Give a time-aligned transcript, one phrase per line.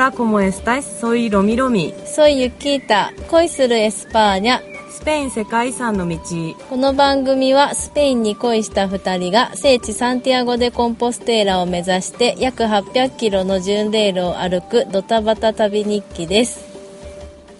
[0.00, 0.86] Hola, ¿cómo estás?
[0.98, 1.94] Soy Romi Romi.
[2.06, 3.12] Soy Yukita.
[3.28, 4.58] 恋する España。
[4.90, 6.16] スペイン世界遺産の道。
[6.70, 16.64] この番組はスペインに恋した2人が聖地サンティアゴ・デ・コンポステーラを目指して約800キロの巡礼路を歩くドタバタ旅日記です。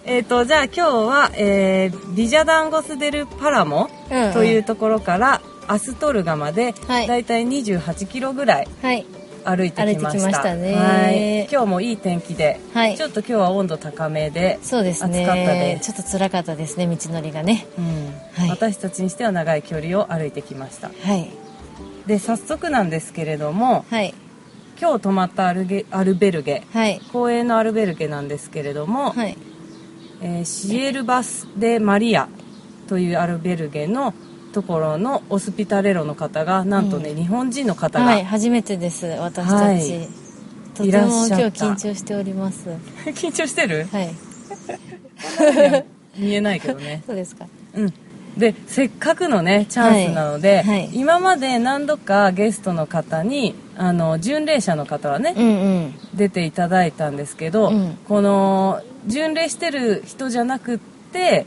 [0.05, 9.05] えっ、と、じゃあ今日は、えービジャダンゴス・デル・パラモうんうんというところから、アストルガまで、はいだいたい28キロぐらいはい。
[9.45, 10.11] 歩いてきました。
[10.11, 11.47] 歩いてきましたねはい。
[11.51, 15.23] 今日もいい天気で、はいちょっと今日は温度高めで、そうですね。
[15.23, 15.91] 暑かったです。
[15.91, 17.65] ちょっと辛かったですね、道のりがね。
[17.77, 20.89] うんはい私たちにしては長い距離を歩いてきました。
[20.89, 21.29] はい。
[22.07, 24.13] で、早速なんですけれども、はい。
[24.79, 27.01] 今日泊まったアルゲアルベルゲ、はい。
[27.11, 29.37] 公園のアルベルゲなんですけれども、はい。
[30.21, 32.27] えーシエルバス・デ・マリア
[32.87, 34.13] というアルベルゲの
[34.51, 38.25] ところのオスピタレロの方がなんとね、日本人の方が、はい。
[38.25, 39.63] 初めてです、私たち。
[39.63, 40.21] はい
[40.73, 42.69] とても今日緊張しております。
[43.11, 43.87] 緊張してる？
[43.91, 44.09] はい。
[46.17, 47.45] 見えないけどね そうですか。
[47.75, 47.93] うん
[48.37, 55.49] でせっかくのねチャンスなので、はいはい今まで何度かゲストの方にあの巡礼者の方はね、うんう
[55.87, 55.93] ん。
[56.13, 60.77] 出ていただいたんですけど、うんこの巡礼してる人じゃなくっ
[61.11, 61.45] て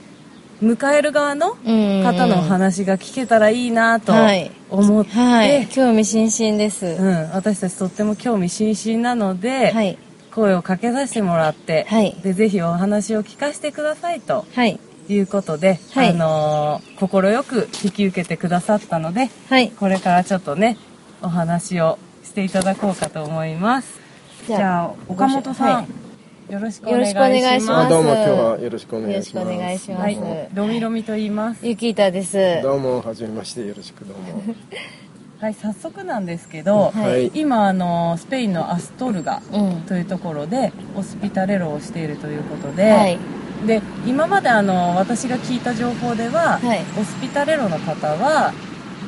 [0.63, 5.67] 迎える側の方のお話が聞けたらいいなとはい思って、はい。
[5.69, 6.87] 興味津々です。
[6.87, 9.99] うん、私たちとっても興味津々なので、はい。
[10.35, 14.81] 声をかけさせてもらって、はいでぜひお話を聞かせてくださいとはい。
[15.09, 19.71] いうことで、はいあのー快く引き受けてくださったのではい。
[19.71, 20.77] これからちょっとね
[21.23, 24.01] お話をしていただこうかと思います
[24.47, 26.04] じゃあ岡本さん、はい
[26.51, 29.45] よろしくお願いしよろしくお願いしまますあどうも今日はよろしくお願いします。
[29.45, 32.37] よろしくお願いしますはいロミロミと言いますゆきいたです。
[32.63, 34.55] どうもはじめましてよろしくどうも。
[35.41, 39.81] はい早速なんですけど、はい今あのスペインのアストルガうん。
[39.83, 43.19] というところでオスピタレロをしているということで、はい。
[43.67, 48.53] で今まであの私が聞いた情報では、はいオスピタレロの方は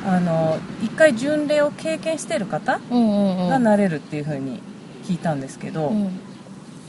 [0.07, 3.49] あの一回巡礼を経験してる方うんうんうん。
[3.49, 4.59] がなれるっていうふうに
[5.05, 6.19] 聞いたんですけど、うん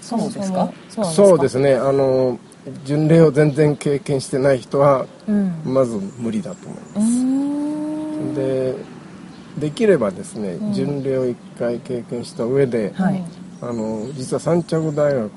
[0.09, 0.73] そうですか？
[1.05, 1.75] そうですね。
[1.75, 2.39] あの
[2.85, 5.61] 巡礼を全然経験してない人はうん。
[5.65, 6.81] まず無理だと思い。
[6.95, 8.35] ます。
[8.35, 8.75] で
[9.59, 10.73] できればですね、うん。
[10.73, 13.23] 巡礼を一回経験した上で、はい。
[13.61, 15.31] あの実はサンチャゴ大学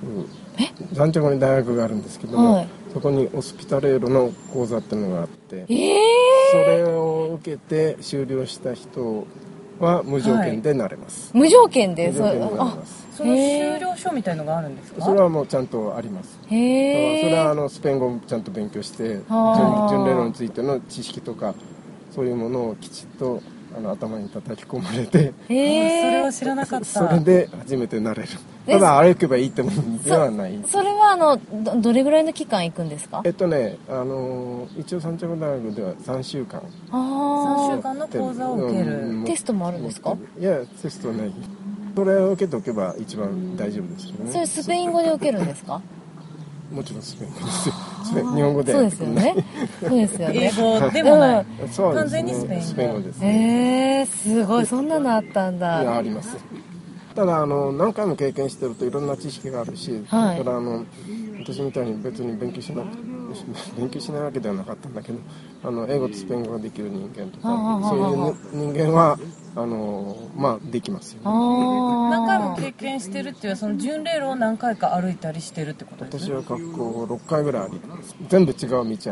[0.94, 2.68] サンチャゴに大学があるんですけども、はい。
[2.94, 5.66] そこにオスピタレーロの講座っていうのがあって。
[5.70, 6.02] ええ
[6.52, 9.26] それを受けて終了した人
[9.82, 13.08] は無条件でなれます、無条件で、そ無条件でなれあ、ます。
[13.18, 15.06] その修了書みたいのがあるんですか？
[15.06, 16.40] それはもうちゃんとあります。
[16.48, 17.22] へえ。
[17.24, 19.88] それはあのスペイン語をちゃんと勉強して巡あ。
[19.90, 21.54] ー巡礼論についての知識とか
[22.12, 23.42] そういうものをきちっと
[23.78, 26.12] あの頭に叩き込まれてそへえ。
[26.12, 26.86] れは知らなかった。
[26.86, 28.30] それで初めてなれる。
[28.30, 30.60] えただ歩けばいいってもんではない。
[30.68, 33.22] それはあのどどれぐらいの期間行くんですか？
[33.26, 36.62] えっとねあの一応三茶大学では3週間。
[36.92, 40.16] あ3あ週間の講座を受ける、うんテストもあるんですか？
[40.40, 41.32] いやテストはない。
[41.96, 44.32] それを受けておけば一番大丈夫ですけどね。
[44.32, 45.82] それスペイン語で受けるんですか？
[46.72, 47.76] もちろんスペイン語ですよ。
[48.36, 49.36] 日本語でそうですよね。
[49.82, 51.46] そうですよ英ね語でもない、
[51.78, 52.66] 完全にスペイン語。
[52.66, 54.00] スペイン語ですえね。
[54.02, 54.66] えすごい。
[54.66, 56.38] そんなのあったんいやあだります
[57.16, 60.38] ただあの何回も経験してるといろんな知識があるし、はい。
[60.38, 60.86] だからあの
[61.40, 62.88] 私みたいに別に勉強しなく
[63.78, 65.20] 勉強しないわけではなかったんだけど
[65.64, 69.18] あの英語とスペイン語ができる人間とかそういう人間は
[69.54, 71.26] あのまあできますよね。
[71.26, 76.30] 何回も経験してるっていうのはその巡礼路を何回か歩いたりしてるってことです？
[76.30, 78.16] ね私は学校を6回ぐらい歩いてます。
[78.30, 79.08] 全部違う道歩いて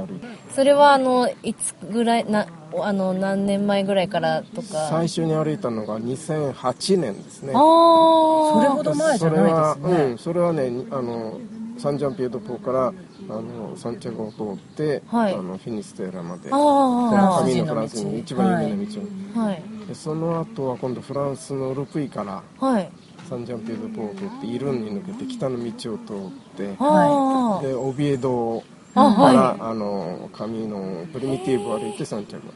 [0.56, 2.48] それはあのいつぐらいな
[2.82, 4.88] あの何年前ぐらいからとか？
[4.90, 7.52] 最初に歩いたのが2008年ですね。
[7.54, 9.54] ああそれほど前じゃないですね。
[9.78, 11.40] それは、うん、それはねあの
[11.78, 15.34] サンジャンピエドポーからあのサンチャゴを通って、はい。
[15.34, 19.04] あのフィニステーラまでああカミーノフランスに一番有名な道を、
[19.36, 22.90] あはいでその後は今度フランスのルプイからはい。
[23.28, 28.64] サンジャンピエドポーを通ってイルンに抜けて北の道を通ってあでオビエド
[28.96, 32.48] あから、はあのカミーノプリミティブを歩いてサンチャゴ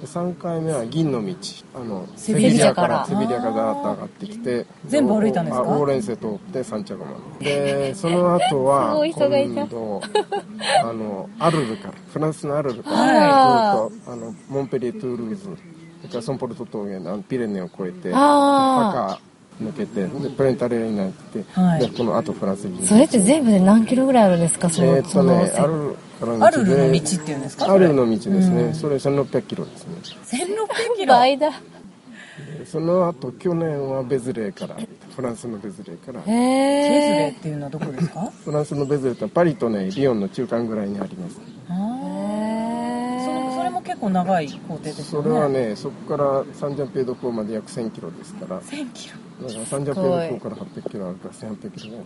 [0.00, 1.34] で3回目は銀の道。
[1.74, 3.04] あのセビリアから。
[3.06, 5.64] セビリアからダーッと上がってきて全部歩いたんですか？
[5.64, 9.66] あオーレンセ通ってサンチャゴまででその後は すごい人がいた。
[9.66, 10.00] 今度
[10.82, 13.90] あのアルルからフランスのアルルから、はい。
[13.90, 15.48] ずっとあのモンペリエ・トゥールーズ
[16.06, 21.80] それからソンポルト峠のあのピレネを越えてあパカ抜けてでプレンタレアになって、はい。
[21.80, 22.86] でこの後フランスに。
[22.86, 24.68] それって全部で何キロぐらいあるんですか？
[24.68, 27.72] その、えーっとねアルルからアルルの道っていうんですか？
[27.72, 28.96] アルルの道ですね、それ。
[28.96, 29.94] 1600キロですね。
[30.02, 31.14] 1600キロ？
[31.14, 31.52] 倍だ。
[32.66, 34.76] その後去年はベズレーから
[35.14, 36.20] フランスのベズレから。
[36.20, 36.36] へベズレ
[37.22, 38.30] えっていうのはどこですか？
[38.44, 41.40] フランスのベズレってパリとねリヨンの中間ぐらいにあります
[43.86, 45.28] 結構長い工程ですよね。
[45.28, 48.46] それはねそこからサンジャンペイド港まで約1000キロですから。
[48.48, 49.14] だか1000キロ。
[49.60, 51.90] らサンジャンペイド港から800キロあるから1800キロ。
[51.90, 52.04] ぐらい。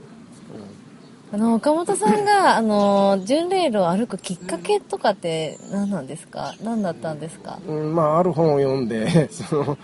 [1.32, 6.54] あの岡本さんが あの巡礼路を歩くきっかけとかって何なんですか？
[6.62, 7.58] 何だったんですか？
[7.68, 9.78] うん、まあある本を読んで その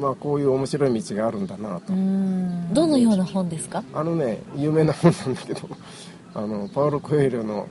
[0.00, 2.68] まあこういう面白い道があるんだなと、うん。
[2.74, 3.84] どのような本ですか？
[3.94, 5.60] あのね有名な本なんだけど
[6.32, 7.66] あのパウロ・コエリョの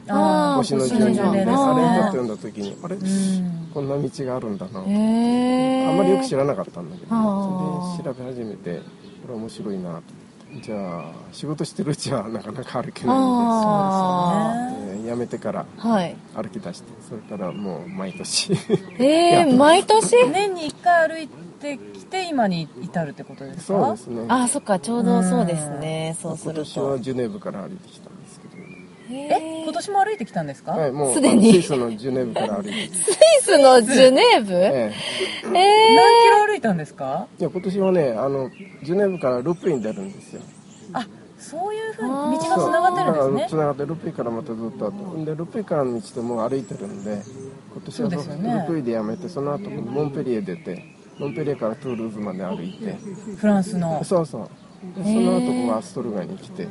[0.57, 2.95] 星の星巡礼であれちょっとね読んだ時にあれ？
[2.95, 3.69] うん。
[3.73, 4.79] こんな道があるんだな。
[4.79, 7.09] あんまりよく知らなかったんだけど。
[7.97, 8.79] それで調べ始めて
[9.25, 9.83] これ面白いな。
[9.83, 10.19] と思って
[10.63, 15.03] じゃあ仕事してるうちはなかなか歩けないんあそうですよね。
[15.03, 16.15] で、えー辞めてからあはい。
[16.35, 18.51] 歩き出してそれからもう毎年。
[18.99, 20.29] えー、 毎年？
[20.31, 23.85] 年に1回歩いてきて今に至るってことですか？
[23.85, 24.25] そうですね。
[24.27, 26.15] あそっかちょうどそうですね。
[26.21, 28.08] そうする今年とはジュネーブから歩いてきた
[29.11, 31.53] え今年も歩いてきたんですか、はい、もうすでに。
[31.53, 34.53] スイスのジュネーブから歩いてきて、スイスのジュネーブ？
[34.53, 34.93] ええ。
[35.45, 37.27] え何キロ歩いたんですか？
[37.39, 38.49] えいや今年はねあの
[38.83, 40.41] ジュネーブからルプイに出るんですよ。
[40.93, 41.07] あ
[41.37, 43.47] そういうふうに道がつながってるんですね。
[43.49, 47.21] つながってルプイからまたずっと後でルプイからの道でもう歩いてるんで
[47.73, 48.53] 今年はね。
[48.61, 50.85] ルプイでやめてその後モンペリエ出て
[51.17, 52.95] モンペリエからトゥールーズまで歩いて。
[53.37, 54.03] フランスの。
[54.03, 54.49] そうそう。
[54.95, 56.63] でその後ここアストルガに来て。
[56.63, 56.69] で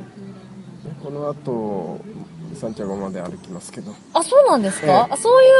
[1.03, 1.99] この後
[2.55, 3.93] サンチャゴまで歩きますけど。
[4.13, 5.13] あそうなんですか、ええ。
[5.13, 5.51] あそういう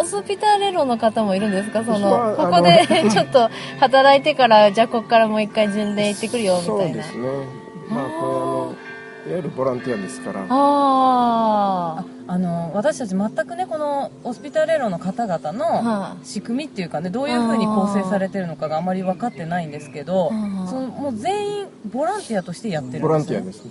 [0.00, 1.84] オスピタレロの方もいるんですか？
[1.84, 3.48] そのまあここで ちょっと
[3.80, 6.82] 働いてからじゃあここからもう一回巡礼行ってくるよみたいな。
[6.84, 7.28] そうですね。
[7.90, 8.74] まあこれあの
[9.26, 10.40] いわゆるボランティアですから。
[10.40, 23.70] あああの私たち全くねこのオスピタレロの方々はの仕組みっていうかねどういうふうに構成されてるのかがあまり分かってないんですけどうんそのもう全員ボランティアとしてやってるんですボねランティアですね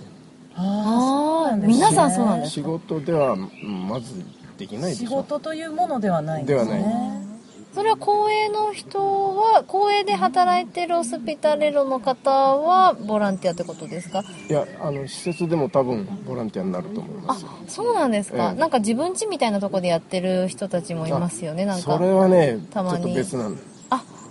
[0.58, 4.24] あーあ皆さんそうなんです仕事ではうんまず
[4.58, 5.08] できないでしょ。
[5.08, 6.70] 仕事というものではないんですね。
[6.70, 6.92] ではない。
[7.14, 7.28] あ
[7.74, 8.98] それは公営の人
[9.36, 14.24] は公営で働いてるオスピタレロの方はボランティアってことですか？
[14.48, 17.42] いやあの施設でも多分ボランティアになると思いまあす。
[17.42, 18.58] よそうなんですか、ええ。
[18.58, 21.98] なんか自分家みたいなとこでやってる人たちもいますよねなんか。
[21.98, 23.04] それはねちょたまに。
[23.04, 23.56] っと別なん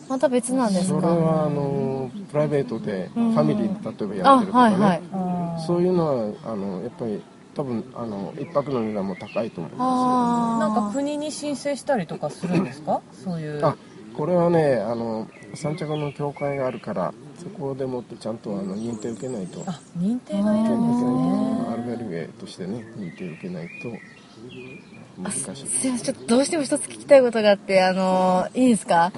[0.09, 3.35] また別なんですそかれはあのプライベートでフうん。
[3.37, 5.65] ァミリーで例えばあやってるとかね、はいはい。
[5.65, 7.21] そういうのはあのやっぱり
[7.55, 13.01] 多分あの一泊の値段も高いと思いまああなんか国に申請したりとかするんですか？
[13.23, 13.59] そういう。
[13.59, 13.75] すあ
[14.15, 19.63] これはねあの三着の協会があるからそこでもってちゃんとあの認定受けないと。
[19.67, 21.65] あ認定がいる受けないんですね。
[21.65, 23.89] とアルベルゲとしてね認定受けないと
[25.17, 26.15] 難しいすいません。
[26.15, 29.11] ちょっとどうしても一つ聞きたいことがあってあのいいですか？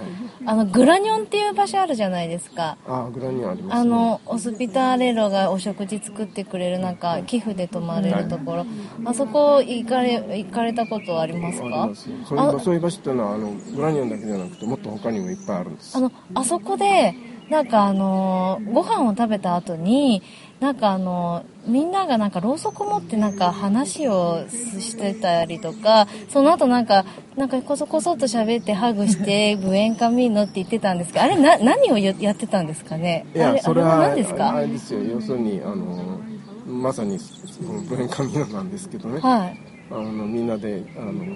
[0.46, 2.78] あのグラニョンっていう場所あるじゃないですか。
[2.88, 3.82] あグラニューありますね。
[3.82, 6.96] あのオスピタレロがお食事作ってくれるなん。
[6.98, 8.66] か寄付で泊まれるところ。
[9.06, 15.96] あそこ行かれ行かれたことありますありかますよそういうそういう場所っていうのはあのグラニオンだけじゃなくてもっと他にもいっぱいあるんです。
[15.98, 17.14] あのあそこで
[17.50, 20.22] なんかあのご飯を食べた後に
[20.60, 27.06] なんかあのみんながなんかろうそく持ってなんか話をしてたりとかその後なんか
[27.36, 33.26] なんかこそこそっと喋ってハグしてブエンカミーノって言ってたんですけどあれな何をややってたんですかね？
[33.34, 35.02] いやあれそれはあれ何ですあかれですよ。
[35.02, 36.20] 要するにあの
[36.68, 39.58] まさにそのブレンカミノなんですけどね、はい
[39.92, 41.36] あのみんなであのいわ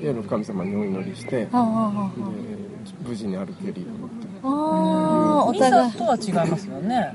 [0.00, 1.48] ゆる神様にお祈りしてで
[3.06, 3.86] 無事に歩けるよ
[4.42, 4.50] あ、あ
[5.42, 5.90] あおミ互い。
[5.92, 7.12] サとは違いますよね。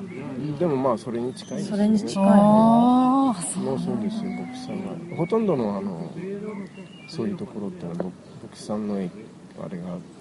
[0.60, 6.10] でもまあそれに近いですそれに近いのああもうそうですよ牧師さんがほとんどのあの
[7.08, 8.14] そういうところってのは牧牧
[8.58, 9.14] 師さんのあれが
[9.60, 10.21] あって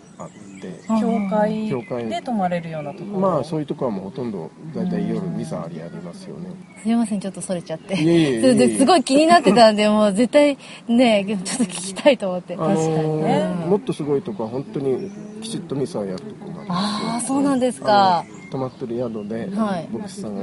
[1.00, 2.08] 教会教会。
[2.08, 3.18] で泊まれるようなところ。
[3.18, 6.50] まあそういうところはもうほとんど大体夜ミサありありますよね。
[6.82, 7.94] すみませんちょっとそれちゃって。
[7.94, 10.58] いえいえいえすごい気になってたんでもう絶対
[10.88, 12.54] ねちょっと聞きたいと思って。
[12.54, 13.44] あの確かにね。
[13.66, 15.10] もっとすごいとこは本当に
[15.40, 18.20] きちっとミサをやるとこがあああそうなんですか。
[18.20, 19.88] あの泊まってる宿で、はい。
[19.92, 20.42] 牧師さんが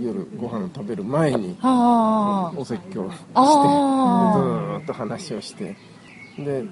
[0.00, 4.82] 夜ご飯を食べる前にはお説教してずあー。
[4.84, 5.76] っと話をして。
[6.44, 6.62] で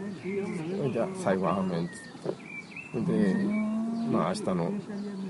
[0.92, 2.15] じゃあ最後は「アーメン」っつって
[3.04, 3.34] で
[4.10, 4.72] まあ明日の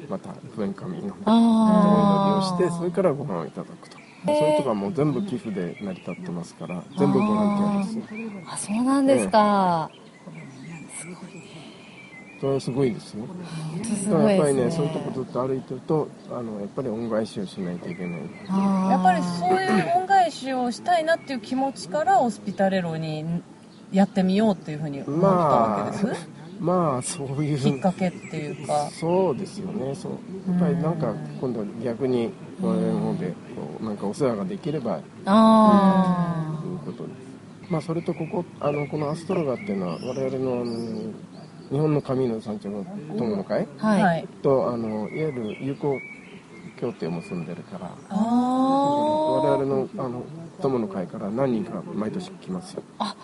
[0.08, 3.96] また不縁神のああお祈りをしてそれからご飯をいただくと。
[4.26, 9.88] そういうとこはもう全部寄付で成り立ってますから全部ボランティアですあそうなんですか、
[12.40, 13.24] それはすごいですよ。
[13.84, 18.20] すだからやっぱごいですねりねそういうとこずっと歩いてるとあのやっぱり恩返しをしないといけない。
[18.90, 23.42] やっぱりそういう恩返しをしたいなっていう気持ちからオスピタレロに
[23.92, 27.58] やってみようっていうふうに思ったわけです、まあまあそういう。
[27.58, 28.88] きっかけっていうか。
[28.90, 29.94] そうですよね。
[29.94, 30.12] そう。
[30.50, 33.34] やっぱりなんか今度逆に我々の方でこ
[33.80, 37.26] うなんかお世話ができればあということで。
[37.68, 41.12] まあそれとここあのこのアストロガっていうのは我々のあの
[41.68, 42.86] 日本の神の山頂の
[43.16, 44.28] 友の会あはい、はい。
[44.42, 45.98] とあのいわゆる友好
[46.80, 50.22] 協定を結んでるからあ我々のあの
[50.60, 52.82] 友の会から何人か毎年来ますよ。
[52.98, 53.14] あ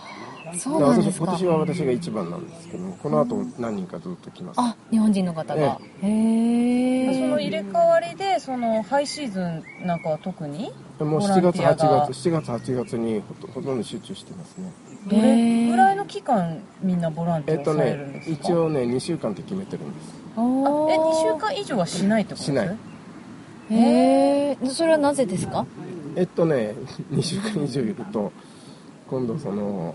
[0.59, 1.32] そうなんですか。
[1.32, 4.61] 私今年は私が一番なんですけどこの後何人かずっと来ます。
[4.61, 5.78] あ日本人の方が。
[6.02, 10.73] へえその入れ替わりでそのハイシーズンなんかは特に？
[11.00, 12.06] もう7ボラン月8ティアが。
[12.09, 14.73] 月7月8月にほとほとんど集中してますね。
[15.09, 20.14] どれぐらいの期間みんなボランテえっとィアをされるんねですか、一応ね2週間って決めてるんです。
[20.37, 22.52] あえ2週間以上はしないってことです？
[22.52, 22.76] しない。
[23.71, 25.66] へえそれはなぜですか？
[26.14, 26.75] えっとね
[27.11, 28.32] 2週間以上いると
[29.12, 29.95] 今度その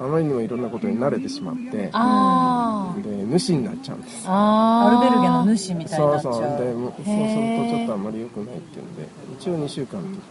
[0.00, 4.24] あまりにもいろんなことに慣れてしまってで主になっちゃうんです。
[4.26, 6.32] アルベルゲの主みたいになっちゃう。
[6.34, 6.66] そうそう。
[6.66, 9.06] でもうそうするとちょっとあんまり良くないっていうんで
[9.38, 10.22] 一応2週間っていうこ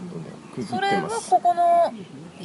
[0.55, 1.29] とでそれはってます。
[1.31, 1.63] ここの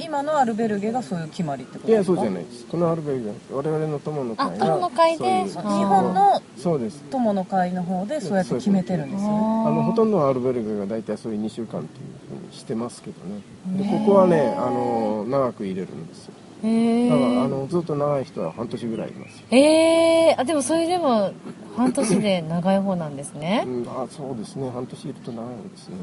[0.02, 2.16] 今のアルベルゲがそういう決まりってこといやですか？
[2.16, 2.66] そうじゃないです。
[2.66, 5.45] このアルベルゲ我々の友の会があ友の会で？
[5.45, 7.02] 日本のそうです。
[7.11, 9.28] 友の会の方でそうやって決めてるんですね。
[9.28, 9.33] あ
[9.71, 12.02] のほとんどのアルベルゲが大体そういう2週間ってい
[12.37, 13.40] うふうにしてますけどね。
[13.85, 16.35] でここはねあの長く入れるんですよ。
[16.62, 21.33] へだからあえのずっと長い人は半年ぐらいいますよ、ええあでもそれでも
[21.75, 23.64] 半年で長い方なんですね。
[23.66, 24.71] うん、あそうですね。
[24.71, 25.97] 半年いると長いですね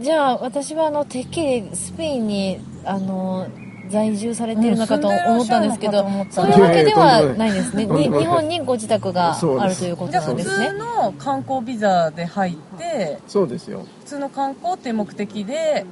[0.00, 3.46] じゃあ私はあのてっきりスペインにあの
[3.88, 7.86] 在住されてるのかと思ったんですけど、うんそういうわけではないんですね。
[7.86, 10.68] 日本にご自宅があるということなんですね。
[10.68, 13.86] 通の観光ビザで入ってそうですよ。
[14.00, 15.84] 普通の観光っていう目的で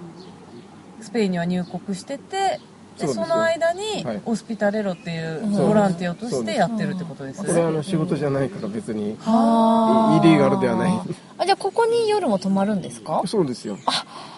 [1.00, 2.60] スペインには入国してて
[3.06, 4.20] でその間にはい。
[4.24, 5.52] オスピタレロっていううん。
[5.68, 9.16] ボランティアとしてやってるってことですこれはあの仕事じゃないから別に。
[9.20, 10.92] はイリーガルではない。
[11.38, 13.22] あじゃあここに夜も泊まるんですか？
[13.26, 13.76] そうですよ。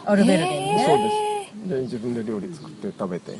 [0.06, 0.84] アルベルゲにね。
[0.86, 1.10] そうで
[1.66, 1.74] す。
[1.76, 3.38] で自分で料理作って食べて。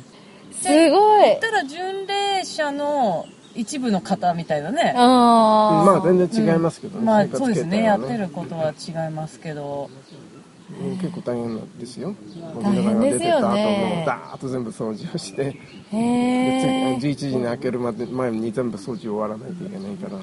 [0.51, 1.25] すごい。
[1.25, 4.93] 言ったら巡礼者の一部の方みたいなね。
[4.95, 5.85] あー。
[5.85, 7.83] まあ全然違いますけどね、まあ生活そうですね。
[7.83, 9.89] やってることは違いますけど。
[10.09, 10.24] うん
[11.01, 12.15] 結構大変なんですよ。
[12.61, 15.55] 大変ですよね皆さんが出てった後もダーッと全部掃除をしてへで
[15.93, 20.17] え次11時に開けるまで前に全部掃除終わらないといけないから。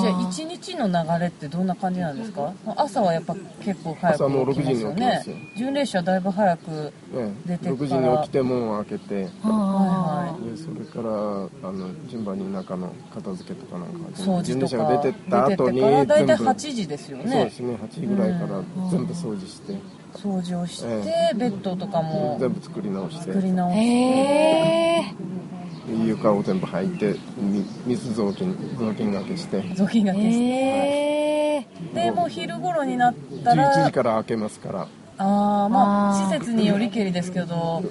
[0.00, 2.52] じゃあ一日の流れってどんな感じなんですか？
[2.76, 5.36] 朝はやっぱ結構早朝もうく起きますよ6時に起きねますよ。
[5.56, 7.48] 巡礼者だいぶ早くええ。
[7.48, 8.08] 出て6時から。
[8.16, 17.74] に起きて門を開けてでそれからあの順番に中の片付けとかなんか掃除と巡礼者がか出てった後に出てってから大体全部8時ですよそうねですね。
[17.74, 19.67] 8時ぐらいから全部掃除して
[20.14, 20.88] 掃除をして、
[21.32, 23.32] えベッドとかも全部作り直して。
[23.32, 23.82] 作り直ーして。
[23.82, 23.84] へ
[25.00, 25.14] え
[26.04, 29.62] 床を全部履いてみ水雑巾雑巾がけして。
[29.74, 30.44] 雑巾がけして。
[30.44, 34.88] へえでもう昼頃になった11ら時から開けますから。
[35.20, 37.82] ああまあ施設によりけりですけどこ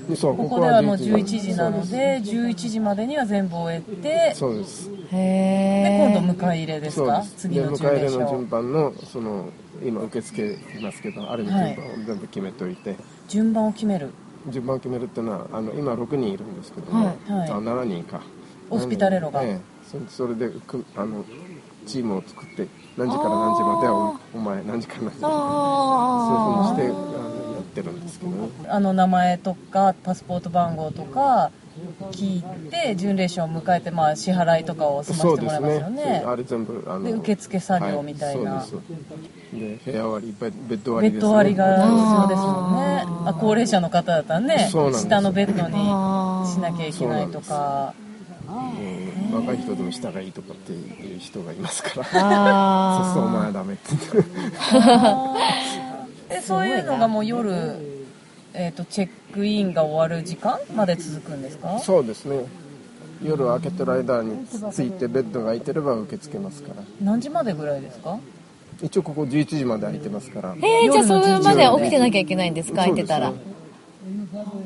[0.50, 4.34] こではもう11 11時なので11時までには全部終えて。
[4.34, 4.90] そうです。
[4.90, 7.22] でへえ今度迎え入れですか？
[7.36, 9.50] 次ので迎え入れの順番のその
[9.84, 12.96] 今受付いますけどあれの順番を全部決めておいて、
[13.28, 14.12] 順番を決める。
[14.50, 17.50] 順番を決めるっていうのはあの今6人いるんですけども、はいはい。
[17.50, 18.22] あ7人か。
[18.70, 19.60] オスピタレロがええ。
[19.86, 21.24] そそれでくあの
[21.86, 22.68] チームを作って
[22.98, 25.34] 何時から何時まではおお前何時から何時まで。
[25.34, 28.50] あそういうふうにしてあのやってるんですけどね。
[28.68, 31.52] あの名前とかパスポート番号とか
[32.12, 36.22] 聞いて巡礼者を迎えて、まあ、支払いとかを済ませてもらいますよね。
[36.24, 38.56] そうあれ全部あので受付作業みたいな。
[38.56, 39.86] はそうです。
[39.86, 41.88] で部屋割りベベッド割りね、ベッド割りが必
[42.22, 43.04] 要ですもんね。
[43.26, 45.76] あ高齢者の方だったらね下のベッドに
[46.52, 47.94] しなきゃいけないとか。
[48.00, 48.08] うん
[49.30, 52.08] 若い人でも下がいいとかっていう人がいますから。
[52.14, 53.94] あ そうそうお前はダメって。
[56.36, 57.97] でそういうのがもう夜、
[58.60, 61.78] えー、とチェックインが終わる時間まで続くんですか？
[61.80, 62.46] そうですね。
[63.24, 66.84] 夜開けてる間についてベッドが空いてれば受け付けますから。
[67.02, 68.18] 何時までぐらいですか？
[68.82, 70.56] 一応ここ11時まで空いてますから。
[70.58, 72.78] えー、じゃあそれまでは起きてなきゃいけないんですか？
[72.78, 73.32] 空いてたら。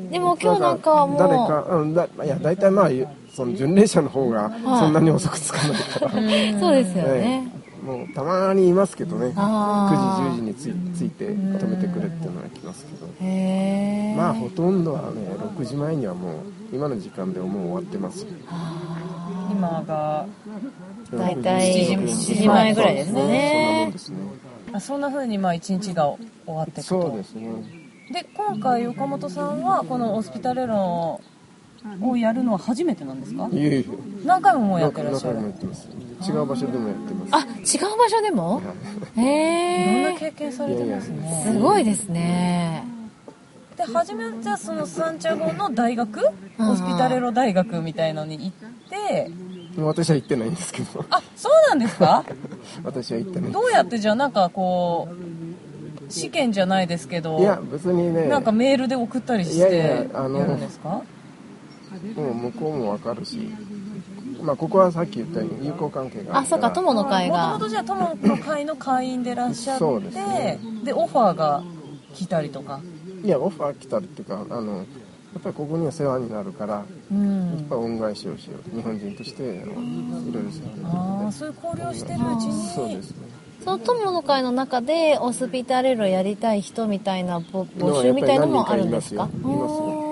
[0.10, 1.20] でも今日なんかはもう。
[1.20, 2.90] 誰か、うん、だいや大体まあ
[3.34, 6.12] その巡礼者の方がそんなに遅くつかないから、
[6.60, 9.28] そうですよね、ええもうたまにいますけどね。
[9.28, 13.08] 9時あー10時についついて止めてくれっていうのは来ますけど。
[14.18, 15.22] まあほとんどはね
[15.58, 16.34] 6時前にはもう
[16.74, 18.28] 今の時間でもう終わってますよ。
[19.52, 20.26] 今が
[21.12, 24.18] 大体7時7時前ぐらいですそんなもんねですね。
[24.74, 26.82] あそんな風にまあ一日が終わっていくと。
[26.84, 27.52] そうですね
[28.12, 31.22] で今回岡本さんはこのオスピタレロ
[32.02, 33.48] をやるのは初めてなんですか？
[33.52, 33.86] いえいえ。
[34.26, 35.36] 何回ももうやってらっしゃる。
[35.40, 35.88] もやってます。
[36.28, 37.30] 違う場所でもやってます。
[37.36, 38.56] あ違う場所でも？
[38.56, 38.62] は
[39.18, 39.20] い。
[39.22, 40.02] へえ。
[40.02, 41.44] いろんな経験されてますね。
[41.48, 42.84] すごいですね。
[43.78, 46.20] で初めじゃあそのサンチャゴの大学？
[46.60, 46.66] うん。
[46.68, 48.52] ホスピタレロ大学みたいのに行っ
[48.90, 49.30] て？
[49.78, 51.04] 私は行ってないんですけど。
[51.10, 52.24] あそうなんですか？
[52.84, 61.02] 私は行ってないどうやってじゃあなんかこう試験じゃないですけどいや別にねなんかメールで送ったりしいやいてやあのやるんですか
[62.16, 63.50] もう向こうも分かるし。
[64.42, 70.60] まあここはさっき言ったように友好関係があそうか友の会もとがもとじゃあ友の会の会員でいらっしゃってそうですね。
[70.84, 71.62] でオファーが
[72.16, 72.80] 来たりとか。
[73.24, 74.84] いやオファー来たりっていうかあのや
[75.38, 79.72] っぱりここには世話になるからうやっんぱ恩返しをしよう日本人としていろいろ
[80.52, 82.74] するああそういう交流をしてるうちに。
[82.74, 83.18] そうですね。
[83.64, 89.26] その友の会の中でオスピタレロやりたい人みたいな募募集みたいのもあるんですか？
[89.26, 89.40] ますよ。
[89.40, 90.11] いますよ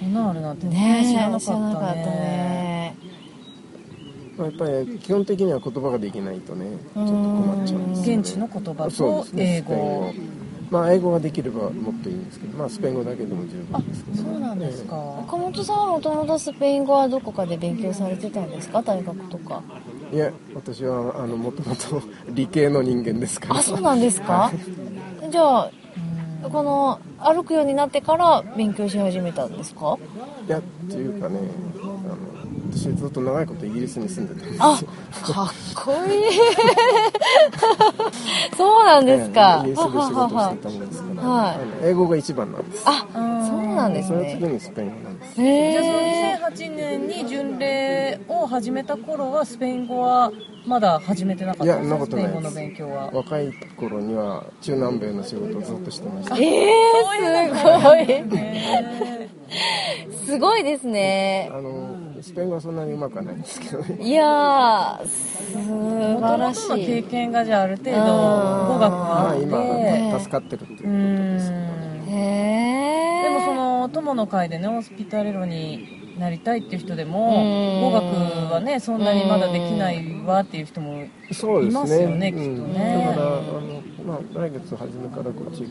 [0.00, 1.94] そんなのあるなんてね知らなかったった。
[1.94, 2.96] ねね
[4.36, 8.20] まあやっぱり基本的には言葉ができないとねちょっと困っちゃうんですよね。
[8.22, 10.12] 現地の言葉と英語。
[10.70, 14.22] まあ英語ができればもっといいんですけどまあスペイン語だけでも十分ですけど。
[14.22, 14.96] そうなんですか。
[14.96, 18.80] 岡本さんはもともとスペイン語はどこかで勉強されてたんですか？
[18.80, 19.62] 大学とか。
[20.12, 23.56] いや私はあのもともと理系の人間ですから。
[23.56, 24.50] あそうなんですか？
[25.28, 25.70] じゃあ
[26.50, 29.96] この歩くようになってから勉強し始めたんですか？
[30.48, 31.38] いやっていうかね
[31.82, 31.98] あの
[32.72, 34.58] 私ずっと長いことイギリスに住んでたんです。
[34.58, 34.78] よあ
[35.32, 36.24] かっこいい。
[38.56, 39.62] そうなんですか。
[39.64, 41.56] ええイギリスで仕事をしてたもんですから、はい。
[41.84, 42.82] 英語が一番なんです。
[42.86, 43.22] あそう
[43.82, 45.40] なんですその次ねにスペイン語なんです。
[45.42, 50.30] へじゃあえその2008年に巡礼を始めた頃はスペイン語は
[50.66, 52.50] まだ始めてなかったんですいやそんなことないです。
[52.50, 53.10] スペイン語の勉強は。
[53.12, 56.36] 若い頃には中南米の仕事をずっとしてました。
[56.36, 56.72] ええ
[57.48, 58.24] すごいへ
[60.26, 61.50] すごいですね。
[61.52, 63.96] あのスペイン語はそんなにうまくはないんですけどね。
[64.00, 69.00] いやー素ー晴らし元々の経い験がじゃあある程度語学うん。
[69.00, 69.42] はまああって。
[69.42, 72.08] 今助かってるっていうことですうん。
[72.08, 72.79] へえ
[73.80, 77.10] の友の会でねホスピタレロになりたいっていう人でうん。
[77.10, 81.08] も語学はねそんなにまだできないわっていう人もい
[81.70, 83.06] ますよねきっとうんね。
[83.08, 85.68] だからあの、まあ、来月初めからこっち来る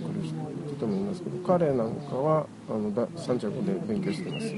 [0.76, 4.48] 人もいますけど彼なんかはあのだ三着で勉強してます。
[4.48, 4.54] よ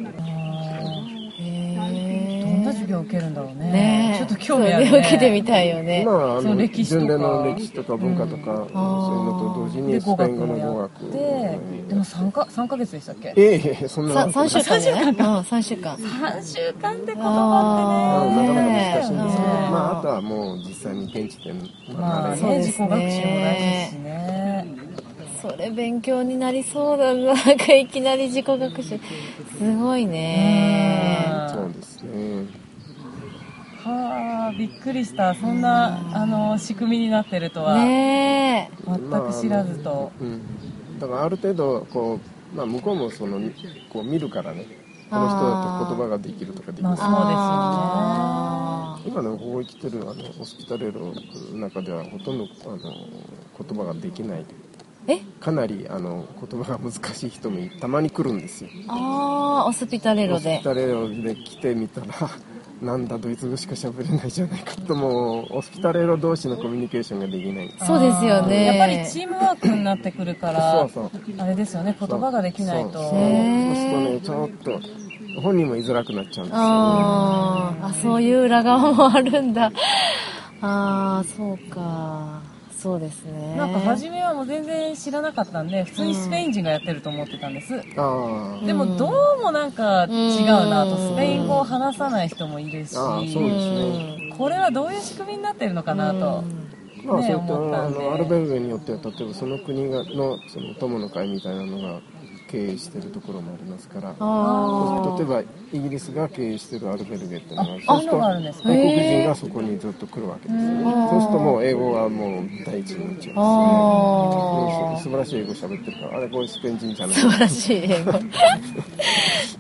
[1.38, 2.31] へどん
[2.72, 3.72] な授業を受けるんだろうね。
[3.72, 4.18] ねえ。
[4.20, 5.00] ちょっと興味あるね。
[5.00, 6.04] 受けてみたいよね。
[6.06, 7.06] まああそのの歴史とか。
[7.06, 11.12] 巡礼の歴史とか文化とか、そういうのと同時でにスペイン語の語学を。
[11.12, 13.34] てでも 3, か3ヶ月でしたっけ？
[13.36, 14.14] ええそんな。
[14.32, 15.96] さ3週間じゃないうん3週間。
[15.96, 18.48] 3週間で言あ葉ってね。
[18.48, 21.54] なかなか難しいんですけど、まあ、あとはもう実際に現地で
[21.94, 24.68] まあ学ねそうですね自己学習も大事ですしね。
[25.42, 27.34] それ勉強になりそうだな。
[27.34, 29.00] なんかいきなり自己学習。
[29.58, 31.26] すごいね。
[31.52, 32.61] そうですね
[33.84, 35.34] はあびっくりした。
[35.34, 37.76] そんなあの仕組みになってるとは。
[37.76, 38.78] ねえ。
[38.86, 40.12] 全く知らずと。
[40.20, 40.42] うん、
[41.00, 42.20] だからある程度こ
[42.54, 43.40] う、まあ、向こうもその
[43.90, 44.66] こう見るからね。
[45.10, 46.98] この人だと言葉ができるとかできない、ま
[48.98, 49.22] あそうですよね。
[49.22, 51.14] 今でもここに来てるあのホスピタレーロ
[51.54, 52.98] の中ではほとんどあの言
[53.78, 54.46] 葉ができない。
[55.08, 55.20] え？
[55.42, 58.70] かなりあの言葉が難しい人もたまに来るんですよ。
[58.88, 60.56] ああオスピタレロで。
[60.56, 62.08] ホスピタレーロで来てみたら
[62.82, 67.74] なんだドイツ語しか喋れないじゃないかともうホスピタレーロ同士のコミュニケーションができない。
[67.86, 68.66] そうですよね。
[68.66, 71.22] やっぱりチームワークになってくるからそうそう。
[71.38, 71.96] あれですよね。
[72.00, 72.94] 言葉ができないと。
[72.94, 73.02] そう。
[73.02, 73.12] そう。
[73.12, 77.86] そうするとねちょっと本人も居づらくなっちゃうんですよ、ね、あー。
[77.86, 79.72] あそういう裏側もあるんだ。
[80.62, 82.42] ああそうか
[82.82, 83.56] そうですね。
[83.56, 89.08] なんか初めはもう全然知らなかったんで普通にスペイン人がやってると思ってたんです、ああでもど
[89.40, 90.98] うもなんか違うなと。
[90.98, 91.14] うん。
[91.14, 94.34] スペイン語を話さない人もいるしああそうですね。
[94.36, 96.44] これはどういう仕組みになってるのかなと、
[97.06, 98.00] まあ、ねそういった思ったんで。
[98.00, 102.02] あのアルベルゲによっては例えばその国がのその友の会みたいなのが
[102.52, 110.56] 経営してるところもありますからあ例えばイギリスが経営してるアルベルゲっていうのがあそうすると外国人がそこにずっと来るわけです。
[110.56, 113.34] よねそうするともう英語はもう第一になっちゃすよ。
[114.94, 116.18] ね素晴らしい英語喋ってるから。
[116.18, 117.16] あれこれスペイン人じゃない。
[117.16, 118.24] 素晴らしい英語え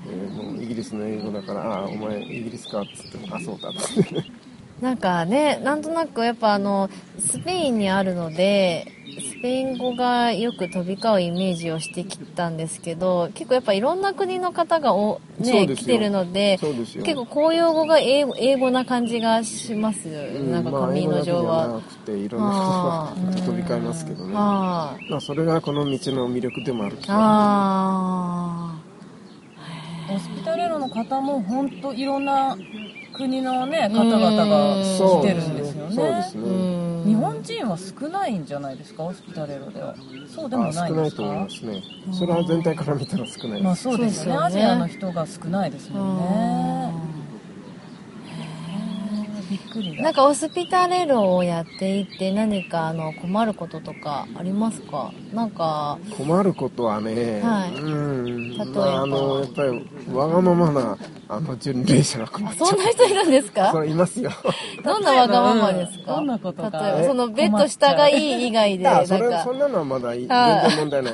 [0.09, 3.69] ーもうイギリスの英語だからああお前イギリスかっつってあそうだ。
[3.69, 4.23] っつって
[4.81, 17.03] なんかねなんとなくやっぱあのスペインにあるのでスペイン語がよく飛び交うイメージをしてきたんですけど結構やっぱいろんな国の方がお、ね、来てるのでそうですよ。
[17.03, 21.67] 結構公用語が英語英語な感じがしますよ、なんかまあ紙の上は。
[21.67, 24.33] なくていろんな言葉が飛び交いますけどね。
[24.35, 28.75] あまあそれがこの道の魅力でもある気あがあ
[30.07, 32.57] ホスピタレロの方も本当いろんな
[33.13, 35.95] 国のね方々が来てるんですよね。
[35.95, 36.43] そうですね。
[36.43, 36.47] う
[37.01, 37.03] ん。
[37.05, 39.03] 日本人は少ないんじゃないですか？
[39.03, 39.95] ホスピタレロでは。
[40.33, 41.83] そうでもあないんです少ないと思いかますね。
[42.13, 44.45] それは全体から見たら少ないです、まあそうですよね。
[44.45, 46.93] アジアの人が少ないですもんね。
[49.49, 50.03] びっくりだ。
[50.03, 55.11] なんかオスピタレロをやっていて何かあの困ることとかありますか？
[55.33, 57.73] なんか困ることはね、はい。
[57.75, 58.57] うん。
[58.57, 58.71] 例えば。
[58.71, 60.97] まあ、あのやっぱりわがままな
[61.33, 63.71] あの巡礼者が困っちゃうそんな人いるんですか？
[63.71, 64.29] そういますよ。
[64.83, 66.15] どんなわがままですか？
[66.15, 71.13] どんなことが例えばそのベッド下がいい以外でなんあそれかそんなのはまだいい全はい然問題ない。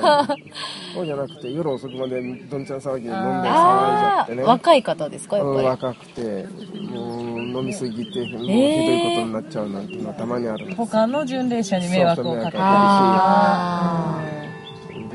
[0.92, 4.42] そうじゃなくて夜遅くまでどんちゃん騒ぎで飲んで騒いじゃあってね。
[4.42, 6.46] あ若い方ですかやっうんぱり若くて
[6.90, 10.76] もう飲みすぎてもうひどいことになっちゃうなんていうのはたまにあるんです。
[10.78, 12.58] 他の巡礼者に迷惑をかけてるし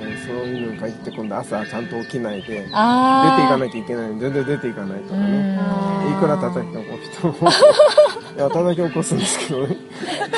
[0.03, 4.13] あでそういうのに限って今度朝ちゃんと起きないで出ていあかなきゃいけないの。
[4.15, 5.59] に全然出ていかないとかうねん。
[6.11, 7.49] いくら叩き起こしても。
[8.35, 9.75] いや叩き起こすんですけどね。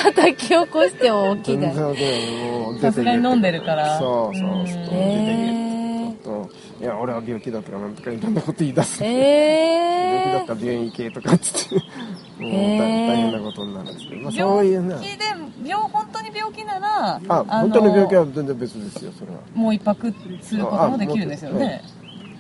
[0.04, 1.74] 叩き起こしても起きない。
[1.74, 2.42] 全然起きない。
[2.52, 3.98] もう出てさすがに飲んでるから。
[4.00, 4.54] そうそうそう。
[4.54, 9.04] うん出てへけといや俺は病気だとかなんとかいろんなこと言い出す。
[9.04, 9.08] え
[10.16, 14.90] 病気だえったら病院行けとかっつってもう大変なことになるんですけど、まあ、そういうね。
[14.90, 15.26] 病気で
[15.70, 19.40] 病本当に病気ならあの本当の病気は全然別ですよそれは。
[19.54, 21.82] もう一泊することもできるんですよね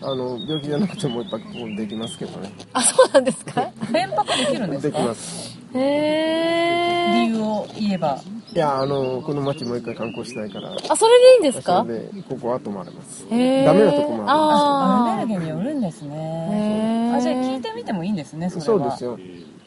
[0.08, 2.52] あの病気じゃなくてもう一泊もできますけどね。
[2.74, 3.70] あそうなんですか？
[3.92, 5.58] 連泊できるんですできかます。
[5.74, 8.20] へえ理由を言えば。
[8.54, 10.72] いやあのこの町もう一回観光したいから。
[10.90, 11.84] あそれでいいんですか？
[11.84, 13.26] でここは泊まれます。
[13.30, 17.12] ダメなとこもあアルベルゲによるんですね。
[17.16, 19.18] あじゃあ聞いてみてもいいんですねそそうですよ。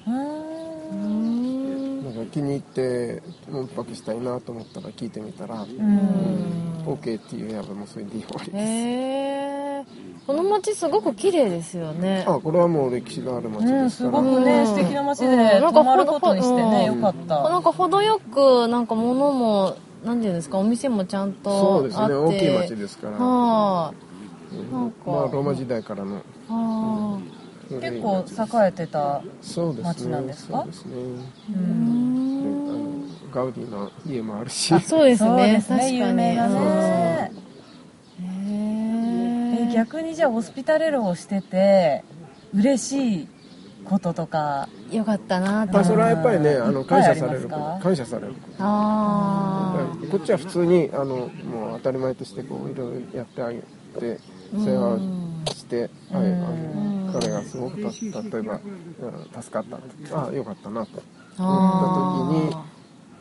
[0.07, 0.12] な
[2.11, 6.85] んか気に入ってもう一泊したいなと思ったら聞いてみたらうん。
[6.87, 8.57] OK っていうやばもうそれで終わりです。
[8.57, 8.61] へ
[9.44, 9.47] え
[10.29, 12.23] この街すごく綺麗ですよね。
[12.29, 14.67] あこれはもう歴史がある町うん、ですから、すごくね、うん。
[14.67, 16.97] 素敵な街うんでなんか泊まることにしてね、うん。
[16.97, 17.49] よかった。
[17.49, 23.95] なんか程よくなんか物もなんていうんですかお店もちゃんとそうですね大きい町ですから、は
[24.53, 24.97] い、なんか。
[25.07, 26.17] まあローマ時代からの。
[26.49, 27.21] は
[27.71, 29.23] 古い結構栄えてた。
[29.41, 30.95] そうですね町なんですかそうですね。
[30.95, 31.53] う。
[31.53, 33.09] い、ん。
[33.33, 34.75] ガウディの家もあるし。
[34.75, 35.53] あそうですね。
[35.53, 35.99] ですね、確かに。
[35.99, 37.33] 有名なうんね。
[39.79, 42.03] 逆にじゃあ、ホスピタレロをしてて、
[42.53, 43.29] 嬉しい
[43.85, 54.19] こととか、えよかったなとまあそれはやっぱりねあの感謝される感謝されるあこっちは普通にあのもう当たり前としてこういろいろやってあげて
[54.53, 54.99] 世話を
[55.47, 57.91] して、はい、あの彼がすごくた
[58.23, 61.03] 例えばうん助かったああよかったなと。
[61.37, 62.79] あ思った時に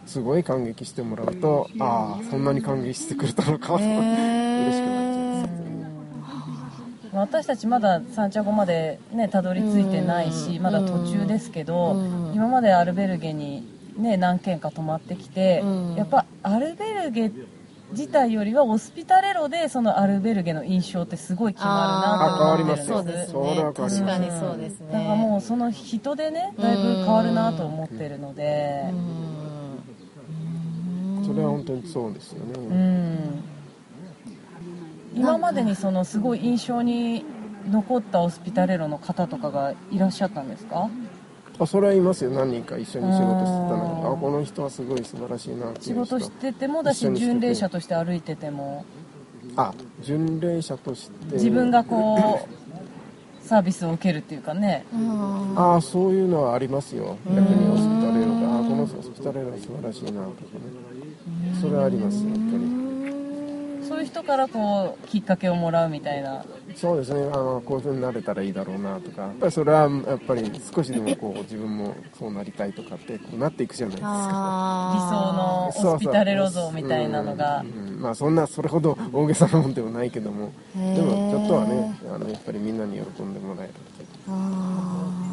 [0.07, 4.47] すごい感激してもらうとああそんなに感激してくれたのかとへー。
[4.63, 5.06] 嬉しくなっちゃいます
[7.19, 10.63] 私たちまだサンチャゴまでね、たどり着いてないし、うん。
[10.63, 12.33] まだ途中ですけど、うん。
[12.33, 15.95] 今までアルベルゲにね、何軒か泊まってきて、うん。
[15.95, 17.31] やっぱアルベルゲ
[17.91, 22.91] 自体よりはオスピタレロでそのアルベルゲの印象ってすごい決まるなと思ってるんです。
[22.91, 23.63] あそうですね。
[23.73, 24.87] 確かにそうですね。
[24.91, 28.83] だからもうその人でねだいぶ変わるなと思ってるので。
[28.91, 29.27] うん。
[31.25, 33.56] それは本当にそうですよね、うん
[35.17, 37.25] 今までにそのすごい印象に
[37.69, 40.89] 残ったオスピタレロの方とかがいらっしゃったんですか？
[41.59, 42.29] あそれはいますよ。
[42.29, 48.85] 何人か一緒に仕事してたのあこの人はすごい素晴らしいなって仕事しててもだし巡礼者として歩いてても。
[49.55, 51.33] あ巡礼者として。
[51.33, 52.47] 自分がこ
[53.43, 54.85] うサービスを受けるっていうかね。
[55.55, 57.17] ああそういうのはありますよ。
[57.25, 58.59] 逆にホスピタレーロが。
[58.59, 60.31] あこのホスピタレーロは素晴らしいなとかね。
[61.59, 62.76] それはありますやっぱり
[63.97, 66.45] そういう人からこうきっかけをもらうみたいな。
[66.75, 67.21] そうですね。
[67.33, 69.23] あのこういうふうになれたらいいだろうなとか。
[69.23, 74.91] やっぱりそれはやっぱり少しでもこう自分もそうなりたいとかってこうなっていくじゃないですか。
[74.93, 77.61] 理想のそうそうオスピタレロ像みたいなのが。
[77.61, 77.91] うんう。
[77.97, 78.01] ん。
[78.01, 80.51] まあそんなそれほど大げさなもんでもないけども。
[80.75, 83.73] でもちょっとはねあのやっぱりみんなに喜んでもらえる
[84.27, 85.26] あー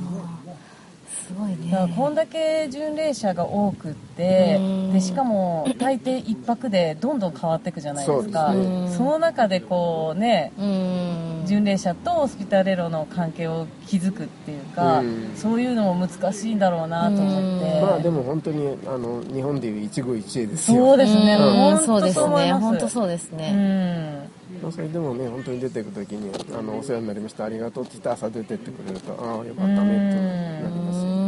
[1.27, 4.93] すごいだからねこんだけ巡礼者が多くってうん。
[4.93, 8.53] でしかも大抵一泊でどんどん変わっていくじゃないですか。
[8.53, 8.95] そうですね。
[8.97, 11.45] その中でこうねうん。
[11.47, 15.33] 巡礼者とホスピタレロの関係を築くっていうか、うん。
[15.37, 20.79] そういうのも難しいんだろうなと思って、まあでも本当にあの日本でいう一期一会ですよ。
[20.79, 21.53] そうですね、うん。
[21.55, 22.15] 本当そうです。
[22.15, 22.69] そう思いますね。
[22.69, 23.53] 本当そうですね。
[23.55, 30.15] うんまあ、それでもね本当に出ていく時にあの「お世話になりましたありがとう」って言って朝出てってくれるとああよかったねって
[30.63, 31.25] なりますよ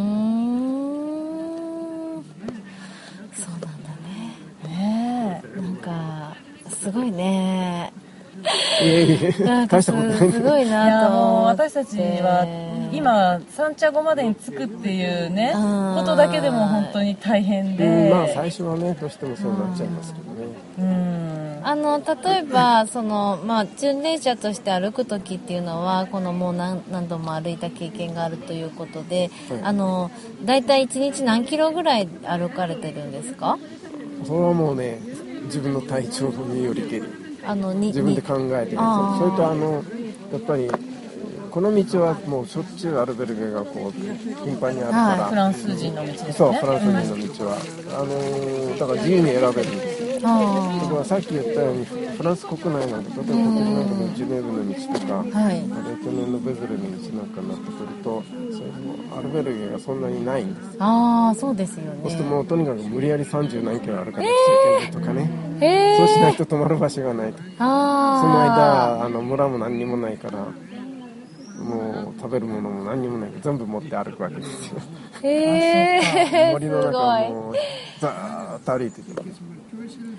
[3.45, 4.73] そうなんだね。
[4.75, 6.37] ねなんか
[6.71, 7.93] すごいね。
[9.45, 11.63] なんかす大したことないんすでごいいやもうなと思って。
[11.63, 12.47] 私たちは
[12.93, 17.77] 今三茶後までに着くっていうねうんことだけでも本当に大変うん。
[17.77, 20.47] でまあ最初はねどうしてもそうなっちゃいますけどね。
[20.79, 21.61] うん。
[21.65, 29.61] あの例えばその、まあ、巡礼者として歩く時っていうのはこのもう何何度も歩いた経験があるということで、はい。
[29.65, 30.11] あの
[30.45, 33.59] 大体1日何キロぐらい歩かれてるんですか？
[34.25, 35.01] それはもうね
[35.47, 37.03] 自分の体調によりけり
[37.47, 39.85] あのに自分で考えてそれとあの
[40.33, 40.69] やっぱり
[41.57, 46.33] この道はもうしょっちゅうアルベルゲがこう頻繁にあるから、フランス人の道ですね。
[46.35, 47.57] そうフランス人の道は、
[47.97, 50.21] あのーだから自由に選べるんですよ。
[50.29, 55.57] あだからさっき言ったようにフランス国内なんで例えばこっちなんかのジュネーブの道とか、ーはい。
[55.57, 60.77] あれ去年のベズレの道なんかになってくるとそうアルベルゲがそんなにないんです。
[60.79, 64.29] ああそうですよそうするとねもうとにかく無理やり30何キロ歩かなくちゃい
[64.77, 67.39] けないとかね、へえそうしないと泊まる場所がないと。
[67.61, 70.49] あそのあ間あの村も何にもないから
[71.59, 74.81] もう食べるものも何にもないから全部持って歩くわけですよ。
[75.23, 77.55] へえ森の中をもう
[77.99, 79.33] ザーッと歩いててすごいも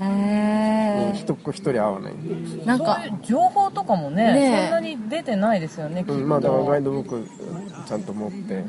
[0.01, 2.13] うへ一っ子一人会わない
[2.61, 4.63] えなんか情報とかもねねえ。
[4.65, 7.27] そんなに出てないですよねきっと、うんまあだからガイドブック
[7.87, 8.63] ちゃんと持って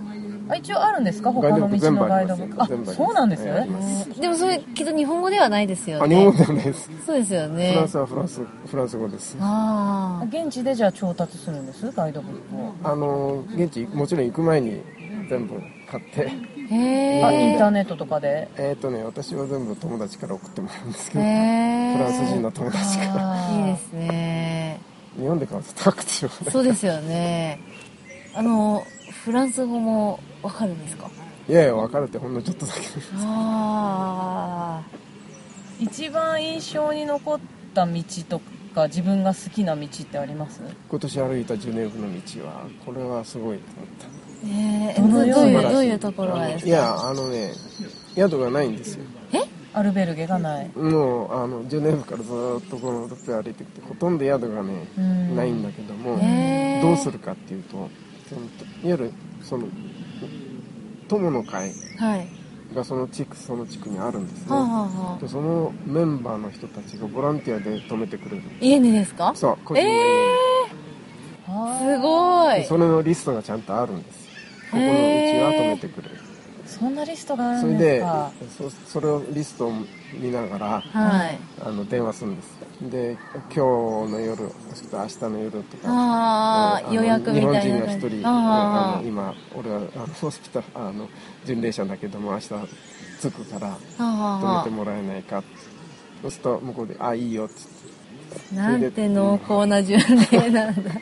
[0.50, 1.30] あ一応あるんですか？
[1.32, 2.62] 他の道のガイドブック。
[2.62, 4.20] あそうなんですはいあります。
[4.20, 6.04] でもそれきっと日本語ではないですよね。
[6.04, 6.90] あ日本語ではないです。
[7.06, 9.36] そうですよフラねンスはフランスフランス語です。
[9.40, 11.90] あ現地でじゃあ調達するんです？
[11.92, 12.74] ガイドブックを。
[12.82, 14.80] あの現地もちろん行く前に
[15.28, 16.30] 全部買って。
[16.70, 18.48] あへあインターえネットとかで？
[18.56, 21.24] えっ、とね私は全部友達から送ってもらうんですけど。
[21.24, 23.32] フランス人の友達から。
[23.32, 23.68] あー。
[23.68, 24.80] いいですね。
[25.18, 26.52] 日本で買うと高くてしょうがない。
[26.52, 27.60] そうですよね。
[28.34, 28.84] あの
[29.24, 31.10] フランス語もわかるんですか？
[31.48, 32.80] いやいや分かるってほんのちょっとだけ
[33.14, 34.82] あ
[35.80, 37.40] 一番印象に残っ
[37.74, 38.40] た道と
[38.74, 40.60] か自分が好きな道ってあります？
[40.88, 44.06] 今年歩いたジュネーブの道はこれはすごいと思った。
[44.06, 44.08] あ
[44.44, 46.68] えー、どどういうどういうところがですか？
[46.68, 47.52] いやあのね
[48.14, 49.04] 宿がないんですよ。
[49.74, 50.68] アルベルゲがない。
[50.74, 55.36] もうあのジュネーブからずーっとこのロペ歩いてきてほとんど宿がねうん。
[55.36, 56.82] ないんだけどもへー。
[56.82, 57.88] どうするかっていうと
[58.28, 58.48] そのいわ
[58.82, 59.66] ゆるその
[61.08, 62.28] 友の会はい。
[62.74, 68.42] がその地区その地区にあるんですね、はあ、はあはあ、でそのメンバーの人たちがボランティアで泊めてくれる。
[68.60, 69.32] 家にですか？
[69.34, 70.02] そう個人の家に、
[71.78, 72.56] すごい。
[72.56, 74.26] でそれのリストがちゃんとあるんです。
[74.26, 74.32] よ
[74.70, 74.94] ここのうち
[75.38, 76.17] は泊めてくれる
[76.78, 78.32] そんなリストがあそれるんですでか。
[78.56, 79.72] そそれをリストを
[80.14, 81.38] 見ながらはい。
[81.64, 82.58] あの電話するんです。
[82.80, 83.16] で
[83.54, 91.08] 今日の夜そして明日の夜とかああの予約みたいな日本人が一人ああの今俺はあのホスピタルあの
[91.44, 92.48] 巡礼者だけども明日
[93.20, 95.48] 着くからあはあ泊はめてもらえないかって。
[96.22, 97.54] そうすると向こうで「あいいよ」って。
[98.52, 99.98] あなんて濃厚な巡
[100.30, 100.90] 礼なんだ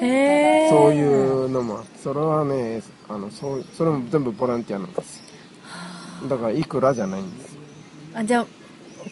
[0.00, 5.18] へえそういうのもそれはねあのそうそれも全部ボランティアなんです。
[6.22, 7.54] よだからいくらじゃないんです。
[7.54, 7.60] よ
[8.14, 8.46] あじゃあ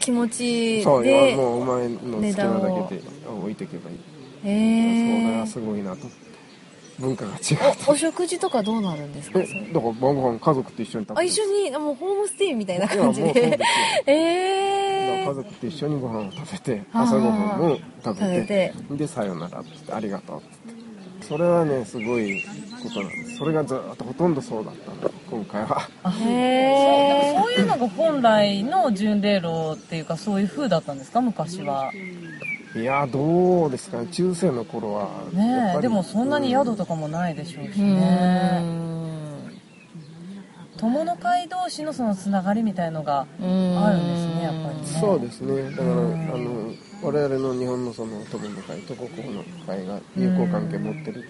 [0.00, 3.96] 気持ちそうでもうお前の好きなだけで置いていけばいい。
[4.44, 6.06] へえそれはすごいなと。
[6.98, 7.38] 文化が違う
[7.88, 9.38] おお食事とかどうなるんですか？
[9.38, 13.58] えだから晩ご飯家族と一緒に食べてあ一緒にあもうホームステイみたいな感じで。
[14.06, 18.72] ええ家族と一緒にご飯を食べて朝ご飯も食べて。
[18.72, 18.96] 食べて。
[18.96, 20.75] でさよならってありがとうって
[21.28, 22.42] それはねすごい
[22.82, 23.36] ことなんです。
[23.38, 25.88] それがずっとほとんどそうだったの今回は。
[26.20, 31.92] へえそういうのが本来の巡礼路っていうかそういう風だったんですか昔は。
[32.74, 34.06] いやどうですかね。
[34.08, 38.96] 中世の頃はねえでもそんなに宿とかもないでしょうしうねん。
[40.76, 45.00] 友の会同士のそのつながりみたいのがうんあるんですねやっぱりね。
[45.00, 45.70] そうですね。
[45.70, 46.68] だからあうん。
[46.68, 51.24] の我々の日本のその友の会東国の会が友好関係持ってる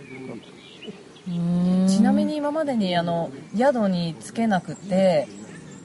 [1.29, 1.89] うん。
[1.89, 5.27] ちなみに今までにあの宿につけなくて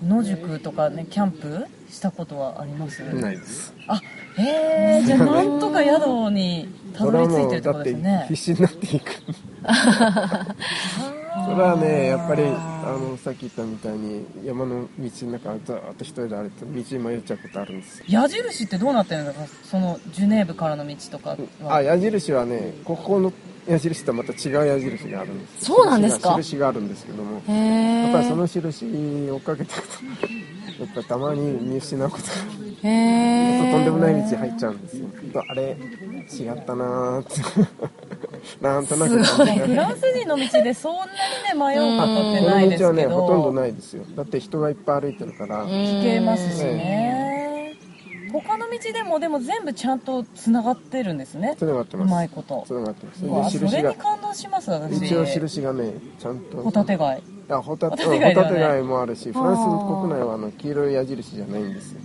[0.05, 3.01] 野宿とかねキャンプしたことはあります？
[3.01, 3.73] ないです。
[3.87, 3.99] あ
[4.37, 9.11] へえじゃあなんとか宿にたどり着いてるってことです だね必死になっていく
[11.45, 18.05] それはねやっぱりあのさっき言ったみたいに山の道の中ずーっと一人で歩いて道に迷っちゃうことあるんですよ。
[18.07, 21.75] 矢印ってどうなってるんですかそのジュネーブからの道とかは。
[21.75, 23.33] あ矢印はねここの
[23.67, 26.29] 矢印とはまた違う矢印があるんですそうなんですか？
[26.29, 27.33] 印が印があるんですけども。
[27.47, 28.85] やっぱりその印
[29.31, 29.93] を追っかけていくと
[30.83, 32.31] やっぱりたまに見失うことが。
[32.33, 32.87] あ
[33.63, 35.05] るとんでもない道入っちゃうんですよ。
[35.47, 35.77] あれ
[36.31, 37.31] 違ったなーって
[38.61, 44.03] なんとなくフランス人の道でそんなにね迷うことってないですこの道はねけどほとんどないですよ。
[44.15, 47.77] だって人がいっぱい歩いてるから、聞けますしね。
[48.31, 51.53] 他の道でもでも全部ちゃんとつながってるんですね。
[51.55, 52.11] うつながってます。
[52.11, 52.63] まいこと。
[52.65, 53.59] つながってます。
[53.59, 55.05] それに感動します私。
[55.05, 56.57] 一応印がねちゃんと。
[56.57, 61.99] ホタテ貝あホタテ貝もあるしフランス国内はあの黄色い矢印じゃないんですよ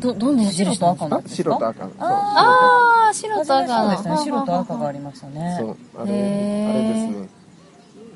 [0.00, 1.50] どどんな矢白印と赤なんですか？
[1.50, 3.66] 白と赤そうああ白と赤。
[3.66, 5.56] のそうでしたね白と赤がありましたね。
[5.60, 7.28] そうあれあれですね。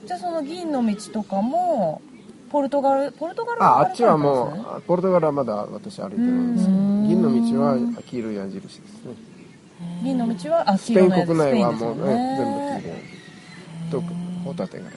[0.06, 2.02] じゃあその銀の道とかも
[2.50, 6.68] ポルトガルポルトガルああっちはうもうあポルトガルはまだ私歩いてないんです。
[6.68, 9.14] 銀の道は黄色い矢印ですね。
[10.02, 12.14] 銀の道はあ黄色のやつ国内はスペイもう、ンですよね。
[12.14, 12.92] ね全部黄色い。
[12.92, 14.00] 矢印と
[14.44, 14.90] ホタテ貝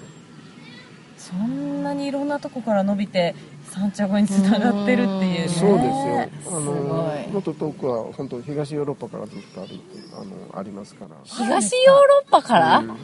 [1.18, 3.36] そんなにいろんなとこから伸びて
[3.72, 5.48] サンチャゴにつながってるっていうね。
[5.48, 6.22] そうですよ。
[6.22, 11.16] あすのもっと遠くは本当東ヨーロッパからずっと歩いてあのありますから。
[11.24, 12.92] 東ヨーロッパから、うん。
[12.92, 12.98] あの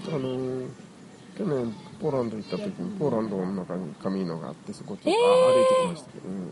[1.37, 5.13] 去年ポーランド行った時にポーランドの中にカミーノがあってそこちょっと、あ
[5.53, 6.51] 歩いてきましたけど、うん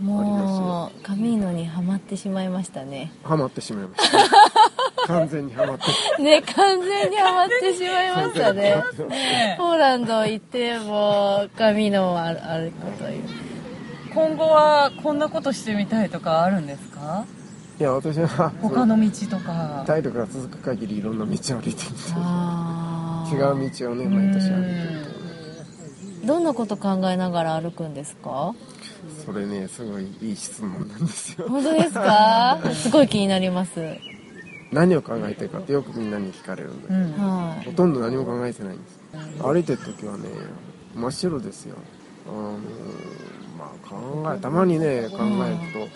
[0.00, 3.12] うん、もうカミーノにはまってしまいましたね。
[3.22, 4.18] ハマってしまいました。
[5.06, 5.78] 完全にハマっ
[6.16, 6.22] て。
[6.22, 8.62] ね完全にはまってしまいましたね。
[9.08, 13.22] ねポーランド行ってもカミーノを歩歩くという。
[14.12, 17.24] 今後はこんなことしてみたいとかあるんですか？
[17.78, 19.84] いや私は他の道とか。
[19.86, 23.38] 体力が続く限りいろんな道を歩いてるんですあ違う
[23.70, 28.54] 道をね毎年歩いてるーどんなこと考えながら歩くんですか？
[29.24, 31.48] それねすごいいい質問なんですよ。
[31.48, 32.58] 本当ですか？
[32.74, 33.80] すごい気になります。
[34.72, 37.12] 何を考えてるかってよくみんなに聞かれるんだけど、うん。
[37.12, 38.98] はほとんど何も考えてないんです。
[39.42, 40.24] 歩いてる時はね
[40.94, 41.76] 真っ白ですよ。
[42.28, 42.60] あのまあ
[43.88, 45.88] 考えたまにね考える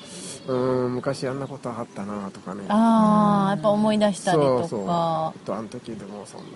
[0.47, 2.63] とうーん昔あんなことあったなとかね。
[2.63, 4.69] いああやっぱ思い出したりとか。
[4.69, 4.87] そうそう。
[4.89, 6.47] あとあの時でもそんな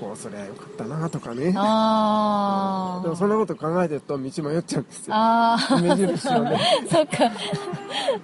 [0.00, 1.52] こうすりゃよかったなとかね。
[1.56, 3.02] あー。
[3.02, 5.14] でもそんなこと考えてると道迷っちゃうんですよ。
[5.14, 5.80] あー。
[5.82, 6.60] 目印をね。
[6.90, 7.30] そっか。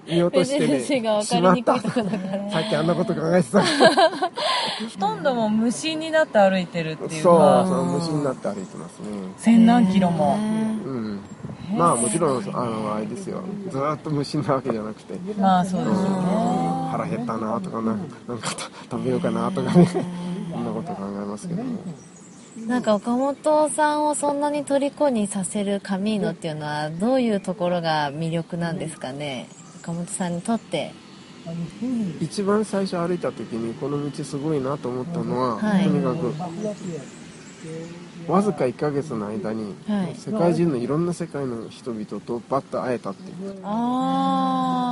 [0.08, 3.62] 見落として目ね印が分かりにくいとこだからさっきあんなこと考えてた。
[3.62, 3.66] ほ
[4.98, 9.06] とんどもう無心になって歩いてるっていうそうかその無心になって歩いてますね。
[9.36, 10.36] 千何キロも。
[10.36, 11.20] うん
[11.76, 13.42] まあもちろんあのあれですよ。
[13.70, 15.14] ずーっと無心なわけじゃなくて。
[15.38, 16.08] まあそうですよね。
[16.90, 18.48] 腹減ったなとかなんかなんか
[18.90, 19.86] 食べようかなとかね。
[19.86, 21.78] そんなこと考えますけども。
[22.66, 29.48] なんか岡本さんをそんなに虜にさせるカミーノっていうのはどういうところが魅力なんですかね？
[29.82, 30.92] 岡本さんにとって。
[32.20, 35.84] 一番最初歩いた時にこの道すごいなと思ったのは、はい。
[35.84, 36.34] とにかく
[38.30, 40.14] わずか1ヶ月の間に、はい。
[40.16, 43.58] 世界中のいろんな世界の人々とバッと会えたっていう。
[43.64, 44.90] あ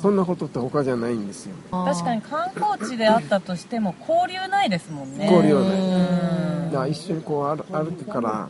[0.00, 1.54] そんなことって他じゃないんですよ。
[1.70, 5.26] あ確かに観光地であったとしても交流ないですもんね。
[5.26, 6.45] 交流はない
[6.86, 8.48] 一緒にこう歩歩くから、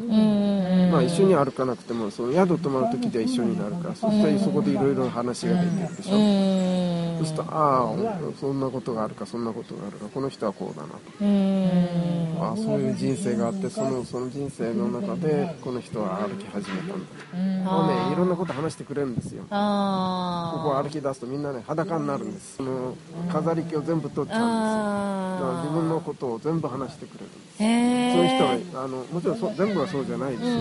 [0.91, 7.17] まあ、一緒に歩かなくてもその宿泊まる時で一緒になるからそしたらそこでいろいろ話ができるでしょ、うん。
[7.19, 7.95] そうするとああ
[8.39, 11.01] そんなことがあるかそんなことがあるかこの人はこうだなと。
[11.21, 12.37] うん。
[12.39, 16.95] ああそういう人生があってそのその人生の中でこの人は歩き始めたんだ
[17.35, 17.65] うん。
[17.65, 19.43] もうねいろんなこと話してくれるんですよ。
[19.43, 22.57] こあこを歩き出すとみんなね裸になるんです。
[22.57, 22.95] その
[23.33, 25.47] 飾り気を全部取っちゃうんですよ。
[25.47, 27.27] だから自分のことを全部話してくれる
[27.59, 30.61] そういう人えはあのもちろんそう全部はそうじゃないですよ、うん。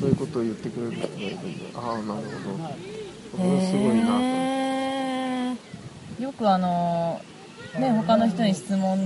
[0.00, 2.14] そういうことを言ってくれる人がいるんでああなるほど。
[3.36, 4.18] これすごいな
[6.18, 6.22] と。
[6.22, 7.20] よくあの
[7.78, 8.98] ね他の人に質問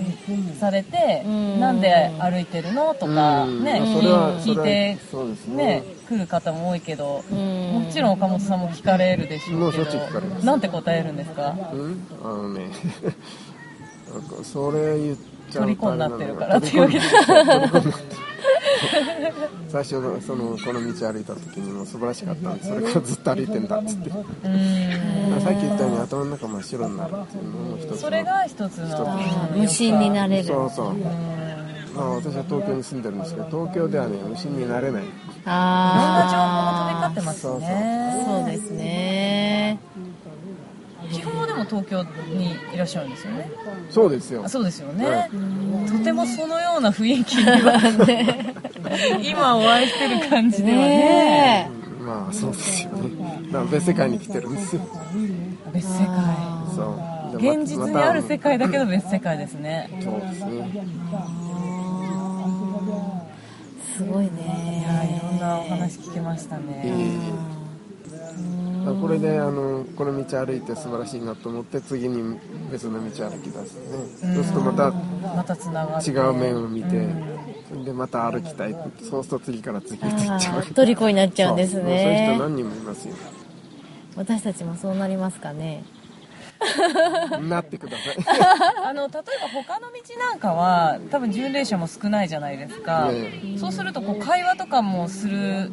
[0.58, 1.60] されてうん。
[1.60, 3.64] なんで歩いてるのとかうん。
[3.64, 5.56] ねそれは聞いてそれはそうですね。
[5.56, 7.38] ね来る方も多いけどうん。
[7.84, 10.46] もちろん岡本さんも聞かれるでしょうけもうしょっちゅう聞かれます。
[10.46, 11.54] どなんて答えるんですか？
[11.72, 12.06] うん？
[12.24, 12.70] あのね
[14.10, 17.00] なんかそれ言っちゃう虜になってるからっていうわけで
[19.68, 24.10] 最初のそのこの道歩いた時にも素晴らしかったんでそれからずっと歩いてんだっつって。
[24.10, 24.24] さうん。
[24.24, 24.24] っ
[25.58, 29.20] き言ったように頭の中真っ白になるっていうのも一つのそれが一つの
[29.52, 30.44] 一無心になれる。
[30.44, 30.94] そうそう。
[31.94, 35.04] まあ私は東京に住んでるんですけど東京ではね無心になれない。
[35.44, 38.24] あいろんな情報も飛び交ってますそうね。
[38.26, 38.87] そうですね
[41.68, 43.50] 東京にいらっしゃるんですよね。
[43.90, 44.42] そうですよ。
[44.44, 45.30] あそうですよね、
[45.88, 47.78] とてもそのような雰囲気には
[49.22, 50.88] 今お会いしてる感じではね。
[50.88, 53.10] ねうんまあそうですよね。
[53.70, 54.82] 別世界に来てるんですよ。
[55.72, 56.06] 別世界。
[56.74, 57.36] そう。
[57.36, 59.90] 現実にある世界だけど別世界ですね。
[60.02, 60.88] そうですね。
[63.98, 68.32] すごいいやいねろんなお話聞けましたえねえだから
[69.00, 72.38] これであのこの道歩いて素晴らしいなと思って次に
[72.70, 73.74] 別の道歩き出す
[74.20, 74.34] ね。
[74.34, 75.54] そうするとまた
[76.00, 77.08] 違う面を見て
[77.84, 78.76] でまた歩きたい
[79.08, 80.62] そうすると次から次へと行っちゃう。
[80.64, 81.82] 虜になっちゃうんですそう。
[81.82, 83.14] そういう人ね何人もいますよ。
[84.16, 85.84] 私たちもそうなりますかね。
[87.48, 88.16] なってください。
[88.84, 95.70] あの例えば他の道なんかは多分巡礼者も少ないじゃないですか、ねそうするとこう会話とかもする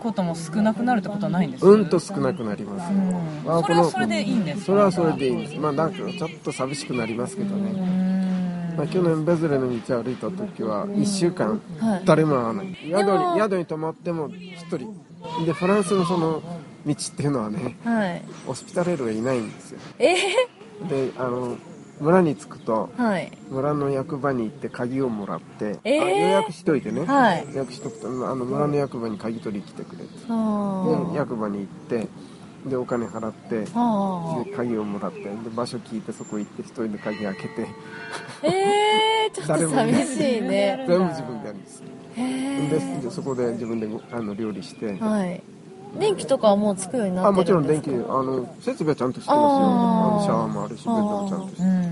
[0.00, 3.62] ことも少なくなるってことはないんですうんと少なくなります、うん。
[3.62, 4.64] それはそれでいいんですか？
[4.66, 5.56] それはそれでいいんです。
[5.56, 8.76] まあなんかちょっと寂しくなりますけどね、うん。
[8.76, 12.02] まあ、去年ベズレの道を歩いた時は1週間はい。
[12.04, 14.78] 誰も会わない、宿もに宿に泊まっても1人。
[15.44, 16.40] でフランスのその
[16.86, 18.22] 道っていうのはねはい。
[18.46, 19.80] ホスピタレールがいないんですよ。
[19.98, 20.14] え
[20.88, 21.56] であの
[22.00, 23.32] 村に着くとー、はい。
[23.50, 26.04] 村の役場に行って鍵をもらって、えー。
[26.04, 27.46] あ予約しといてね、はい。
[27.50, 30.04] 予約しとくとあの村の役場に鍵取りに来てくれて。
[30.28, 32.08] あで役場に行って
[32.66, 37.68] でお金払ってあで鍵をもらってで場所聞いてそこ行って一人で鍵開けて。
[38.42, 40.84] えー、 ちょっと寂しいね。
[40.86, 41.82] 全部自分でやるんです
[42.16, 42.98] へー。
[43.00, 44.94] ででそこで自分でごあの料理して。
[44.94, 45.42] はい。
[45.96, 49.40] 電気とかはもうつくようになあってもちろん電るんですか気あの設備はちゃんとしてますよ。
[49.40, 51.87] あのシャワーもあるしベッドもちゃんとしてうん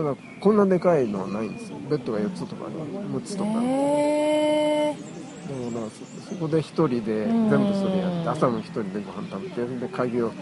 [0.00, 1.76] ただこんなでかいのはないんですよ。
[1.90, 3.50] ベッドが4つとか6つとか。
[3.52, 10.32] だへからそそこで一人で全部それやって朝も一人でご飯食べてで鍵を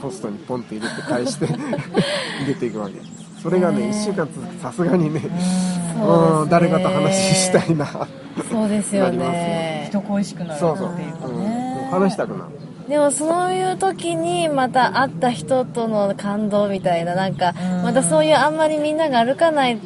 [0.00, 1.46] ポストにポンって入れて返して
[2.46, 3.42] 出ていくわけです。
[3.42, 4.54] それがね1週間続く。
[4.54, 7.86] とさすがにねーうん誰かと話したいな。
[8.50, 11.38] そうですよなりますね人恋しくなるっていうかうん。
[11.40, 17.82] ね話したくなるでもそういう時にまた会った人との感動みたいななんかうん。
[17.84, 19.80] またそういうあんまりみんなが歩かない道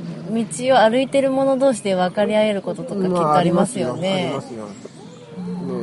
[0.75, 4.67] を歩いてる者同士で分かり合えることとかきっとありますよありねますよ。
[4.67, 4.73] ね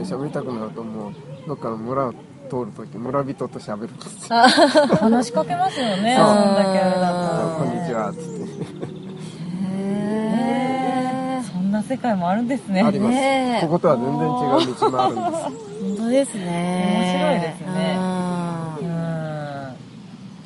[0.03, 1.13] 喋りたくなるともう
[1.47, 4.39] どっかの村を通るとき村人と喋るんですよ
[4.97, 9.02] 話しかけますよねそんだけあれだあとこんにちはっつって
[11.73, 12.81] な世界もあるんですね。
[12.81, 13.65] あります、ねえ。
[13.65, 15.43] こことは全然違う道もあるんです。
[15.83, 16.45] 本当ですね。
[16.93, 17.95] 面白いですね。
[17.97, 18.87] あうん。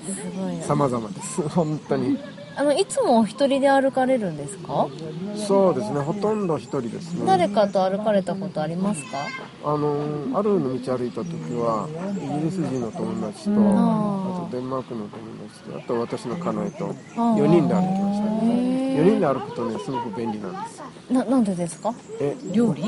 [0.09, 1.47] ーすごいな様々です。
[1.49, 2.17] 本当に
[2.59, 4.87] あのいつもお一人で歩かれるんですか？
[5.35, 7.23] そうですねほとんど一人ですね。
[7.25, 9.17] 誰かと歩かれたことありますか？
[9.63, 9.95] あの
[10.33, 13.57] あるの道歩いた時はイギリス人の友達と、ん。
[13.57, 15.09] あとデンマークの友
[15.47, 17.35] 達とあと私の家内とあー。
[17.35, 18.97] 4人で歩きましたへー。
[18.97, 20.81] 4人で歩くとねすごく便利なんです
[21.13, 21.93] ななんでですか？
[22.19, 22.83] え料理？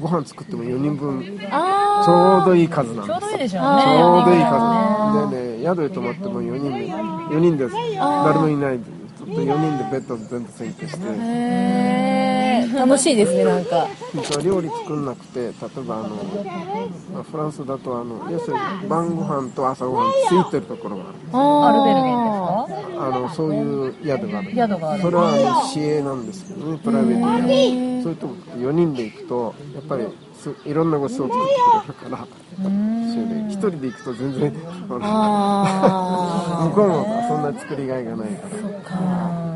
[0.00, 3.82] ご飯作っても4人分ちあょうどいい数なんちょうですどいいでしょうね。
[3.82, 7.74] ちょうどいいあ数でね宿で泊まっても4人で4人です。
[8.00, 8.80] 誰もいない
[9.40, 10.98] 4人でベッド全部占拠して。
[11.00, 12.76] ーへー。
[12.78, 13.86] 楽しいですねなんか。
[14.42, 15.52] 料理作んなくて例え
[15.86, 16.08] ばあの、
[17.12, 21.14] まあフランスだとあの要するに晩ご飯と朝ご飯ついてるところがある。
[21.32, 23.06] あアルベルゲンですか？
[23.06, 24.50] あのそういう宿がある。
[24.54, 25.02] 宿がある。
[25.02, 28.02] それはあの市営なんですけどねプライベートで。
[28.02, 30.31] そういうとこ4人で行くとやっぱりす
[30.64, 31.46] いろんなごちそうを作っ
[31.86, 32.26] てくれるから。
[32.58, 32.66] 一
[33.18, 34.60] 緒で一人で行くと全然向
[36.74, 39.52] こうもそんな作りがいがないから。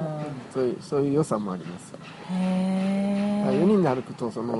[0.53, 1.93] そういうそういう良さもあります。
[2.32, 2.34] ー。
[2.34, 4.55] へ4人で歩くとその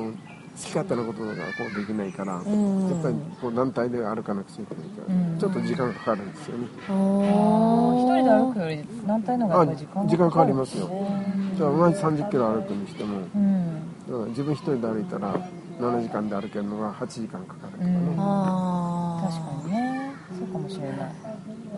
[0.57, 10.89] 好き勝手なことがこうできないから、んやっぱりこう団体で歩かなくちゃいけないから、ちょっと時間かかるんですよね、一人で歩くより団体の方が時間あ時間かかりますよ。
[11.57, 13.83] じゃあ同じ30キロ歩くにしてもうん。
[14.09, 15.35] だから自分一人で歩いたら
[15.79, 18.15] 7時間で歩けるのが8時間かかるとかね、うん。
[18.19, 20.13] あ確かにね。
[20.39, 20.97] そうかもしれない。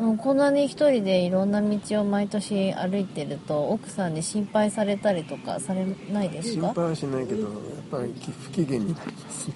[0.01, 6.69] うんこんなに一人でいろんな道を毎年歩いてると奥さんに心配されたりとかされないですか？
[6.69, 7.51] 心配はしないけどやっ
[7.91, 9.51] ぱり不機嫌になります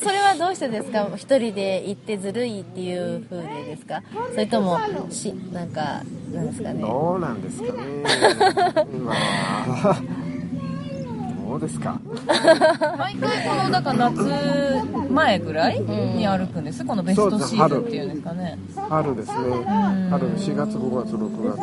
[0.00, 1.06] それはどうしてですか？
[1.16, 4.02] 一人で行ってずるいっていう風でですか？
[4.30, 4.78] それとも
[5.10, 6.02] しなんか
[6.32, 6.80] なんですかね？
[6.80, 7.80] どうなんですかね。
[9.04, 10.00] まあ
[11.48, 11.98] どうですか。
[12.98, 16.84] 毎回このだから夏前ぐらいに歩くんです。
[16.84, 18.58] このベストシーズンっていうんですかね。
[18.90, 19.34] 春ですね。
[20.10, 21.60] 春4月5月6月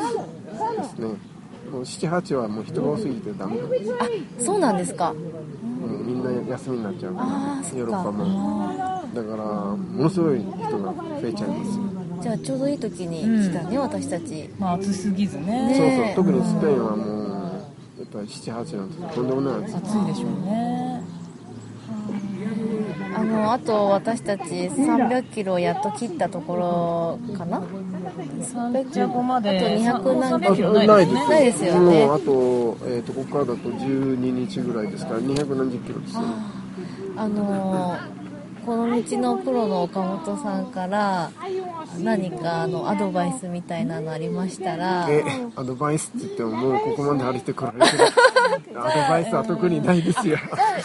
[0.77, 1.07] ですね。
[1.71, 5.11] もう78はもう人が多すぎてダメなんです、あそうなんですか。
[5.11, 9.03] うんみんな休みになっちゃうかあらヨーロッパも。
[9.13, 11.77] だからものすごい人が増えちゃいます。
[11.77, 11.83] よ
[12.21, 14.49] じゃあちょうどいい時に来たね、私たち。
[14.57, 15.75] まあ暑すぎずねね。
[15.75, 16.15] そうそう。
[16.15, 17.14] 特にスペインはもう
[18.15, 21.03] ぱり78なんてとんでもないです暑いでしょうね。
[23.15, 26.55] あのあと私たち300キロやっと切ったとこ
[27.27, 27.61] ろかな？
[28.41, 29.57] サンティアゴまで。
[29.57, 30.73] あと200何300キロ。
[30.73, 32.05] ないですねですないですよね。
[32.05, 36.21] もうあと,、えー、とここからだと12日ぐらいですから2何十キロですよ。
[36.21, 36.27] ね
[37.17, 37.97] あの
[38.65, 41.31] この道のプロの岡本さんから
[41.99, 45.07] 何かあのアドバイスみたいなのありましたら。
[45.09, 45.23] え
[45.55, 48.03] アドバイスって言ってももうここまで歩いてこられてる。
[48.79, 50.37] アドバイスは特にないですよ。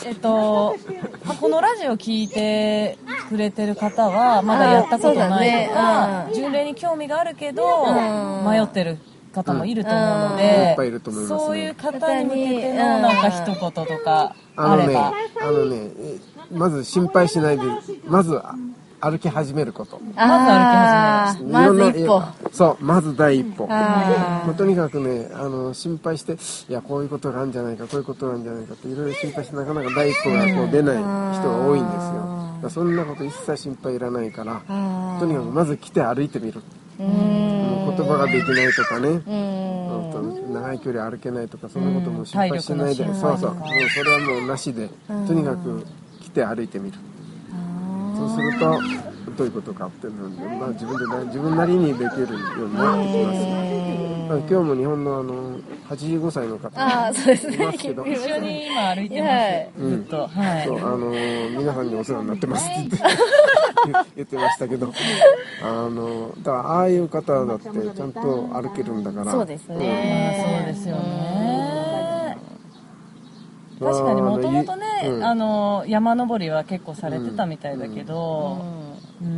[0.06, 0.76] えっと、
[1.24, 2.98] まあこのラジオ聞いて
[3.28, 6.26] くれてる方はまだやったことないとあか、ね。
[6.28, 6.34] うん。
[6.34, 8.44] 巡礼に興味があるけど、ん。
[8.44, 8.98] 迷ってる
[9.32, 11.40] 方もいると思うのいでっぱいいると思いますね。
[11.40, 12.76] そういう方に向けてうん。
[12.76, 16.18] のなんか一言とかあのね、あれば、あのね、え
[16.52, 17.64] まず心配しないで、
[18.06, 18.54] まずあ
[19.00, 20.00] 歩き始めること。
[20.16, 22.22] あーまいろんなず一歩。
[22.52, 23.66] そう、まず第一歩。
[23.70, 26.36] あもうとにかくね、あの、心配して、
[26.68, 32.70] いや、こういうことがあるんじゃないか、こういうことなんじゃないかって、いろいろ心配して、なかなか第一歩がこう出ない人が多いんですよ。
[32.70, 36.60] そんなこと一切心配いらないから、あとにかくまず来て歩いてみる。
[36.60, 37.04] ー。
[37.04, 37.06] うん。
[37.06, 39.22] もう言葉ができないとかね、
[40.52, 45.86] 長い距離歩けないとか、そんなことも心配しないで、そうそう、もうそれはもうなしで、とにかく
[46.20, 46.98] 来て歩いてみる。
[48.20, 48.80] そうすると、
[49.36, 52.28] どういうことかっていうのを、まあ、自分でな自分なりにできるよ
[52.66, 53.70] うになってきます。
[54.30, 55.58] 今日も日本のあの
[55.88, 57.56] 85歳の方ああ、そうですね。
[57.56, 58.06] いますけど。
[58.06, 59.70] 一緒に今歩いてはい。
[59.76, 60.66] ます、ずっと、はい。
[60.66, 61.10] そうあの
[61.58, 62.96] 皆さんにお世話になってますって
[64.16, 64.92] 言ってましたけど。
[65.62, 69.32] あのだからああいう方だってちゃんと歩けるんだから。
[69.32, 70.64] そうですまあね。
[70.64, 71.84] そうですよね。
[71.84, 71.89] うん
[73.80, 75.24] 確かにもともとね、うん。
[75.24, 78.62] あの山登りは結構されてたみたいだけど、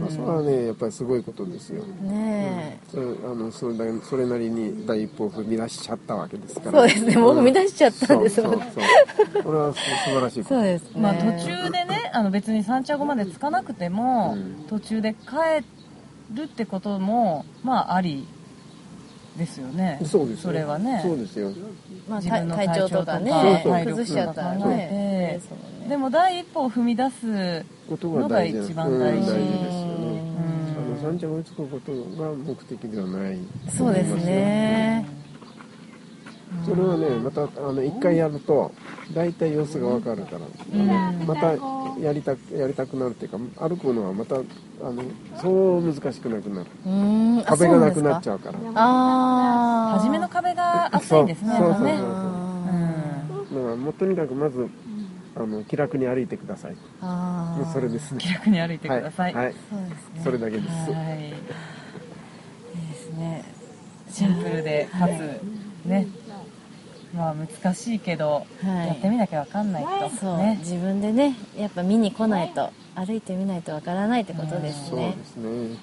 [0.00, 1.84] まあそれはねやっぱりすごいことですよ。
[1.84, 6.72] ねそれあのそれだけそれなりに第一歩を踏み出しちゃったわけですかえ。
[6.72, 6.78] ら。
[6.80, 7.16] そうですね。
[7.16, 8.72] もう踏み出しちゃったんですもんね。
[8.74, 9.42] そうそうそう。
[9.44, 10.54] これはす素晴らしいこと。
[10.56, 11.00] そうですね。
[11.00, 14.66] まあ、途中でねあの別に山頂まで着かなくても、うん。
[14.68, 15.64] 途中で帰
[16.34, 18.26] るってこともまああり
[19.36, 19.98] ですよね。
[20.04, 20.42] そうですよ。
[20.44, 21.00] それはね。
[21.02, 21.50] そうですよ。
[22.08, 23.72] まあ、自分の体調とかねそうそう。
[23.72, 24.88] 体力崩しちゃったらとか考ね。
[24.92, 25.40] え
[25.80, 29.44] てですも第一歩を踏み出すことが一番大事ですよね。
[29.48, 30.94] うん。
[30.94, 33.38] あの山頂に追いつくことが目的ではない。
[33.70, 35.06] そうですね
[36.64, 38.70] それはねまたあの一回やると
[39.14, 40.40] 大体様子がわかるから、
[41.26, 41.54] また
[42.00, 44.40] やりたくやりたくなるっていうか歩くのはまたあ
[44.90, 45.02] の
[45.40, 46.66] そう難しくなくなる。
[47.44, 48.58] 壁がなくなっちゃうから。
[48.74, 51.72] ああ初めの壁が厚いんですねそう。
[51.72, 51.92] そうそううん。
[51.92, 54.68] だからもうとにかくまず
[55.34, 56.76] あの気楽に歩いてください。
[57.00, 58.18] ああもうそれですね。
[58.20, 60.20] 気楽に歩いてください、はい、はい、そうですね。
[60.22, 61.24] それだけです、はい。
[61.26, 61.32] いい
[62.92, 63.44] ですね。
[64.10, 65.40] シンプルでかつ
[65.88, 66.06] ね
[67.14, 68.88] まあ難しいけど、はい。
[68.88, 70.10] やってみなきゃわかんないと。
[70.18, 70.56] そう、ね。
[70.60, 75.76] 自分でねやっぱ見に来ないと歩いてみないとわからないってことですそうねですね。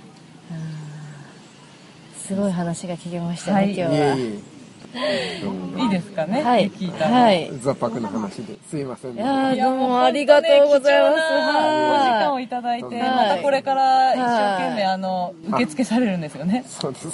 [2.18, 3.74] すごい話が聞けましたね、はい。
[3.74, 3.92] い今日は。
[3.92, 4.16] えいえ。
[4.16, 4.59] どうも
[4.92, 6.70] いいですかね、はい。
[6.72, 7.16] 聞いたの。
[7.16, 7.52] はい。
[7.62, 8.58] ザパクの話で。
[8.68, 9.22] すいませんね。
[9.22, 11.14] いやーどうもありがとうございます。
[11.14, 13.30] お時間をはいいただいて、はい。
[13.30, 14.24] またこれから一生
[14.58, 16.64] 懸命はいあの受付されるんですよね。
[16.68, 17.08] そうです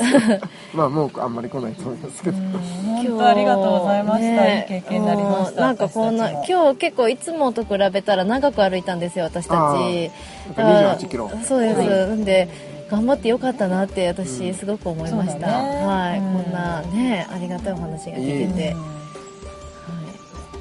[0.73, 2.37] まあもうあんまり来ないと思いますけど。
[2.37, 4.57] 本当ありがとうございました。
[4.57, 5.51] いい経験になりました。
[5.51, 9.57] うんなんかこんな今日結構いつもと比べたら長く歩いたんですよ私たち。
[9.57, 10.09] あー。
[10.49, 11.29] だから28キロ。
[11.43, 12.47] そうです、なんで
[12.89, 16.43] 頑張ってよかったなって私すごく思いました、はい、うん。
[16.43, 18.95] こんなねありがたいお話が聞けて、は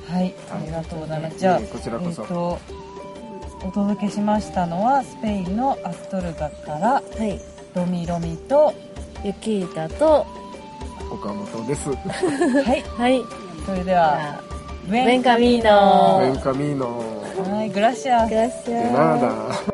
[0.09, 1.39] はい、ありがとうございます。
[1.39, 2.23] じゃあ、こちらこそ。
[2.23, 2.85] えーと
[3.67, 7.41] お届けしましたのはスペインのアストルガからい、はい、
[7.75, 8.75] ロミロミと、
[9.25, 10.27] ユキータと
[11.11, 11.89] 岡本です。
[11.89, 11.97] は
[12.77, 13.23] い、 はい。
[13.65, 14.39] それでは、
[14.85, 17.03] ブベンカミーベノンカミーノ
[17.51, 18.29] はい、グラシアス。
[18.29, 18.37] グ。
[18.37, 19.21] ラシでアナー
[19.69, 19.74] ダ